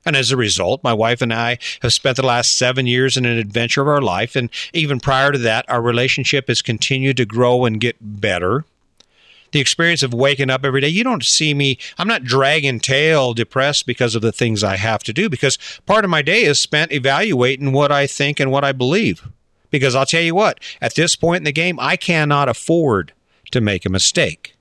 And 0.07 0.17
as 0.17 0.31
a 0.31 0.37
result, 0.37 0.85
my 0.85 0.93
wife 0.93 1.23
and 1.23 1.33
I 1.33 1.59
have 1.81 1.93
spent 1.93 2.17
the 2.17 2.27
last 2.27 2.57
seven 2.59 2.87
years 2.87 3.17
in 3.17 3.25
an 3.25 3.39
adventure 3.39 3.83
of 3.83 3.89
our 3.89 4.03
life. 4.03 4.37
And 4.37 4.51
even 4.73 5.01
prior 5.01 5.33
to 5.33 5.39
that, 5.39 5.65
our 5.69 5.81
relationship 5.81 6.49
has 6.49 6.63
continued 6.63 7.17
to 7.17 7.25
grow 7.25 7.65
and 7.65 7.81
get 7.81 7.97
better. 8.01 8.65
The 9.53 9.61
experience 9.61 10.03
of 10.03 10.13
waking 10.13 10.51
up 10.51 10.65
every 10.65 10.81
day, 10.81 10.89
you 10.89 11.05
don't 11.05 11.25
see 11.25 11.55
me, 11.55 11.79
I'm 11.97 12.09
not 12.09 12.25
dragging 12.25 12.81
tail 12.81 13.35
depressed 13.35 13.87
because 13.87 14.17
of 14.17 14.21
the 14.21 14.33
things 14.33 14.65
I 14.65 14.77
have 14.77 15.05
to 15.05 15.13
do, 15.13 15.31
because 15.31 15.59
part 15.87 16.05
of 16.05 16.11
my 16.11 16.23
day 16.23 16.43
is 16.43 16.59
spent 16.59 16.93
evaluating 16.93 17.73
what 17.73 17.93
I 17.93 18.09
think 18.09 18.41
and 18.41 18.51
what 18.51 18.65
I 18.65 18.73
believe. 18.73 19.29
Because 19.71 19.95
I'll 19.95 20.07
tell 20.07 20.23
you 20.23 20.35
what, 20.35 20.59
at 20.81 20.97
this 20.97 21.15
point 21.15 21.39
in 21.39 21.45
the 21.45 21.53
game, 21.53 21.79
I 21.81 21.97
cannot 21.97 22.49
afford 22.49 23.13
to 23.53 23.61
make 23.61 23.87
a 23.87 23.91
mistake. 23.91 24.57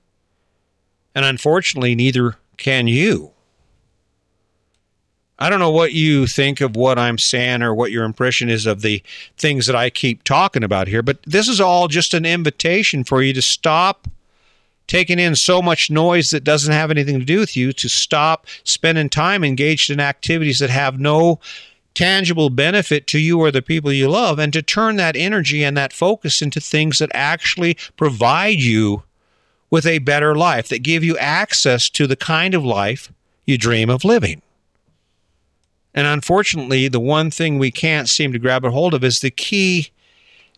And 1.14 1.24
unfortunately, 1.24 1.94
neither 1.94 2.36
can 2.56 2.86
you. 2.86 3.33
I 5.38 5.50
don't 5.50 5.58
know 5.58 5.70
what 5.70 5.92
you 5.92 6.26
think 6.26 6.60
of 6.60 6.76
what 6.76 6.98
I'm 6.98 7.18
saying 7.18 7.62
or 7.62 7.74
what 7.74 7.90
your 7.90 8.04
impression 8.04 8.48
is 8.48 8.66
of 8.66 8.82
the 8.82 9.02
things 9.36 9.66
that 9.66 9.74
I 9.74 9.90
keep 9.90 10.22
talking 10.22 10.62
about 10.62 10.86
here, 10.86 11.02
but 11.02 11.18
this 11.24 11.48
is 11.48 11.60
all 11.60 11.88
just 11.88 12.14
an 12.14 12.24
invitation 12.24 13.02
for 13.02 13.20
you 13.20 13.32
to 13.32 13.42
stop 13.42 14.06
taking 14.86 15.18
in 15.18 15.34
so 15.34 15.60
much 15.60 15.90
noise 15.90 16.30
that 16.30 16.44
doesn't 16.44 16.72
have 16.72 16.90
anything 16.90 17.18
to 17.18 17.24
do 17.24 17.40
with 17.40 17.56
you, 17.56 17.72
to 17.72 17.88
stop 17.88 18.46
spending 18.62 19.08
time 19.08 19.42
engaged 19.42 19.90
in 19.90 19.98
activities 19.98 20.58
that 20.58 20.70
have 20.70 21.00
no 21.00 21.40
tangible 21.94 22.50
benefit 22.50 23.06
to 23.06 23.18
you 23.18 23.40
or 23.40 23.50
the 23.50 23.62
people 23.62 23.92
you 23.92 24.08
love, 24.08 24.38
and 24.38 24.52
to 24.52 24.62
turn 24.62 24.96
that 24.96 25.16
energy 25.16 25.64
and 25.64 25.76
that 25.76 25.92
focus 25.92 26.42
into 26.42 26.60
things 26.60 26.98
that 26.98 27.10
actually 27.14 27.76
provide 27.96 28.60
you 28.60 29.02
with 29.70 29.86
a 29.86 29.98
better 29.98 30.34
life, 30.36 30.68
that 30.68 30.82
give 30.82 31.02
you 31.02 31.16
access 31.18 31.88
to 31.88 32.06
the 32.06 32.16
kind 32.16 32.54
of 32.54 32.64
life 32.64 33.12
you 33.46 33.56
dream 33.56 33.88
of 33.90 34.04
living. 34.04 34.42
And 35.94 36.06
unfortunately, 36.06 36.88
the 36.88 37.00
one 37.00 37.30
thing 37.30 37.58
we 37.58 37.70
can't 37.70 38.08
seem 38.08 38.32
to 38.32 38.38
grab 38.38 38.64
a 38.64 38.70
hold 38.70 38.94
of 38.94 39.04
is 39.04 39.20
the 39.20 39.30
key 39.30 39.90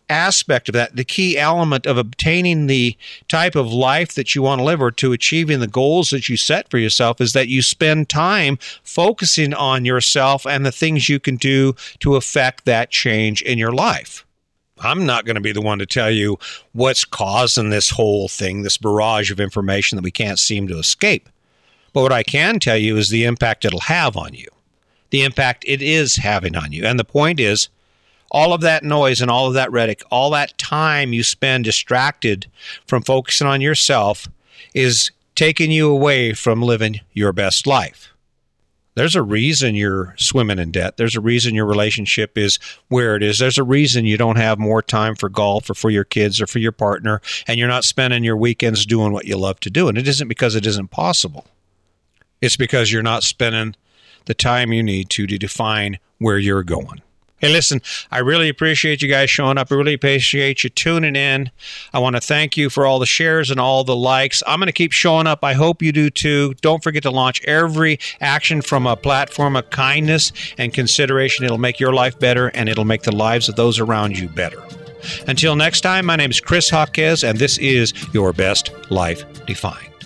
aspect 0.09 0.69
of 0.69 0.73
that, 0.73 0.95
the 0.95 1.03
key 1.03 1.37
element 1.37 1.85
of 1.85 1.97
obtaining 1.97 2.67
the 2.67 2.95
type 3.27 3.55
of 3.55 3.71
life 3.71 4.15
that 4.15 4.33
you 4.33 4.41
want 4.41 4.59
to 4.59 4.65
live 4.65 4.81
or 4.81 4.91
to 4.91 5.11
achieving 5.11 5.59
the 5.59 5.67
goals 5.67 6.09
that 6.09 6.29
you 6.29 6.37
set 6.37 6.69
for 6.69 6.77
yourself 6.77 7.19
is 7.21 7.33
that 7.33 7.49
you 7.49 7.61
spend 7.61 8.09
time 8.09 8.57
focusing 8.83 9.53
on 9.53 9.85
yourself 9.85 10.45
and 10.47 10.65
the 10.65 10.71
things 10.71 11.09
you 11.09 11.19
can 11.19 11.35
do 11.35 11.75
to 11.99 12.15
affect 12.15 12.65
that 12.65 12.89
change 12.89 13.41
in 13.41 13.57
your 13.57 13.73
life. 13.73 14.25
I'm 14.79 15.05
not 15.05 15.25
going 15.25 15.35
to 15.35 15.41
be 15.41 15.51
the 15.51 15.61
one 15.61 15.79
to 15.79 15.85
tell 15.85 16.11
you 16.11 16.37
what's 16.71 17.03
causing 17.03 17.69
this 17.69 17.89
whole 17.89 18.27
thing, 18.27 18.61
this 18.61 18.77
barrage 18.77 19.31
of 19.31 19.39
information 19.39 19.95
that 19.95 20.03
we 20.03 20.11
can't 20.11 20.39
seem 20.39 20.67
to 20.67 20.77
escape. 20.77 21.29
But 21.93 22.03
what 22.03 22.13
I 22.13 22.23
can 22.23 22.59
tell 22.59 22.77
you 22.77 22.95
is 22.97 23.09
the 23.09 23.25
impact 23.25 23.65
it'll 23.65 23.79
have 23.81 24.15
on 24.15 24.33
you 24.33 24.47
the 25.09 25.23
impact 25.23 25.63
it 25.67 25.81
is 25.81 26.17
having 26.17 26.55
on 26.55 26.71
you. 26.71 26.85
And 26.85 26.99
the 26.99 27.05
point 27.05 27.39
is, 27.39 27.69
all 28.29 28.53
of 28.53 28.61
that 28.61 28.83
noise 28.83 29.21
and 29.21 29.31
all 29.31 29.47
of 29.47 29.53
that 29.53 29.71
rhetoric, 29.71 30.01
all 30.11 30.29
that 30.31 30.57
time 30.57 31.13
you 31.13 31.23
spend 31.23 31.63
distracted 31.63 32.47
from 32.85 33.01
focusing 33.01 33.47
on 33.47 33.61
yourself 33.61 34.27
is 34.73 35.11
taking 35.35 35.71
you 35.71 35.89
away 35.89 36.33
from 36.33 36.61
living 36.61 36.99
your 37.13 37.31
best 37.31 37.65
life. 37.65 38.13
There's 38.95 39.15
a 39.15 39.21
reason 39.21 39.75
you're 39.75 40.15
swimming 40.17 40.57
in 40.57 40.71
debt. 40.71 40.97
There's 40.97 41.15
a 41.15 41.21
reason 41.21 41.53
your 41.53 41.67
relationship 41.67 42.35
is 42.35 42.57
where 42.87 43.15
it 43.15 43.21
is. 43.21 43.37
There's 43.37 43.59
a 43.59 43.63
reason 43.63 44.05
you 44.05 44.17
don't 44.17 44.37
have 44.37 44.57
more 44.57 44.81
time 44.81 45.13
for 45.13 45.29
golf 45.29 45.69
or 45.69 45.75
for 45.75 45.91
your 45.91 46.03
kids 46.03 46.41
or 46.41 46.47
for 46.47 46.57
your 46.57 46.71
partner, 46.71 47.21
and 47.45 47.59
you're 47.59 47.67
not 47.67 47.83
spending 47.83 48.23
your 48.23 48.35
weekends 48.35 48.87
doing 48.87 49.11
what 49.11 49.25
you 49.25 49.37
love 49.37 49.59
to 49.59 49.69
do. 49.69 49.87
And 49.87 49.99
it 49.99 50.07
isn't 50.07 50.27
because 50.27 50.55
it 50.55 50.65
isn't 50.65 50.89
possible, 50.89 51.45
it's 52.41 52.57
because 52.57 52.91
you're 52.91 53.03
not 53.03 53.21
spending 53.21 53.75
the 54.27 54.33
time 54.33 54.71
you 54.71 54.83
need 54.83 55.09
to 55.11 55.27
to 55.27 55.37
define 55.37 55.99
where 56.19 56.37
you're 56.37 56.63
going. 56.63 57.01
Hey, 57.39 57.49
listen, 57.49 57.83
I 58.09 58.19
really 58.19 58.49
appreciate 58.49 59.03
you 59.03 59.07
guys 59.07 59.29
showing 59.29 59.59
up. 59.59 59.71
I 59.71 59.75
really 59.75 59.93
appreciate 59.93 60.63
you 60.63 60.71
tuning 60.71 61.15
in. 61.15 61.51
I 61.93 61.99
want 61.99 62.15
to 62.15 62.19
thank 62.19 62.57
you 62.57 62.71
for 62.71 62.83
all 62.83 62.97
the 62.97 63.05
shares 63.05 63.51
and 63.51 63.59
all 63.59 63.83
the 63.83 63.95
likes. 63.95 64.41
I'm 64.47 64.59
going 64.59 64.65
to 64.67 64.73
keep 64.73 64.91
showing 64.91 65.27
up. 65.27 65.43
I 65.43 65.53
hope 65.53 65.83
you 65.83 65.91
do 65.91 66.09
too. 66.09 66.55
Don't 66.61 66.81
forget 66.81 67.03
to 67.03 67.11
launch 67.11 67.43
every 67.43 67.99
action 68.21 68.63
from 68.63 68.87
a 68.87 68.95
platform 68.95 69.55
of 69.55 69.69
kindness 69.69 70.31
and 70.57 70.73
consideration. 70.73 71.45
It'll 71.45 71.59
make 71.59 71.79
your 71.79 71.93
life 71.93 72.17
better 72.17 72.47
and 72.55 72.67
it'll 72.67 72.85
make 72.85 73.03
the 73.03 73.15
lives 73.15 73.47
of 73.49 73.55
those 73.55 73.79
around 73.79 74.17
you 74.17 74.29
better. 74.29 74.63
Until 75.27 75.55
next 75.55 75.81
time, 75.81 76.07
my 76.07 76.15
name 76.15 76.31
is 76.31 76.41
Chris 76.41 76.71
Hawkes, 76.71 77.23
and 77.23 77.37
this 77.37 77.59
is 77.59 77.93
Your 78.13 78.33
Best 78.33 78.71
Life 78.89 79.23
Defined. 79.45 79.96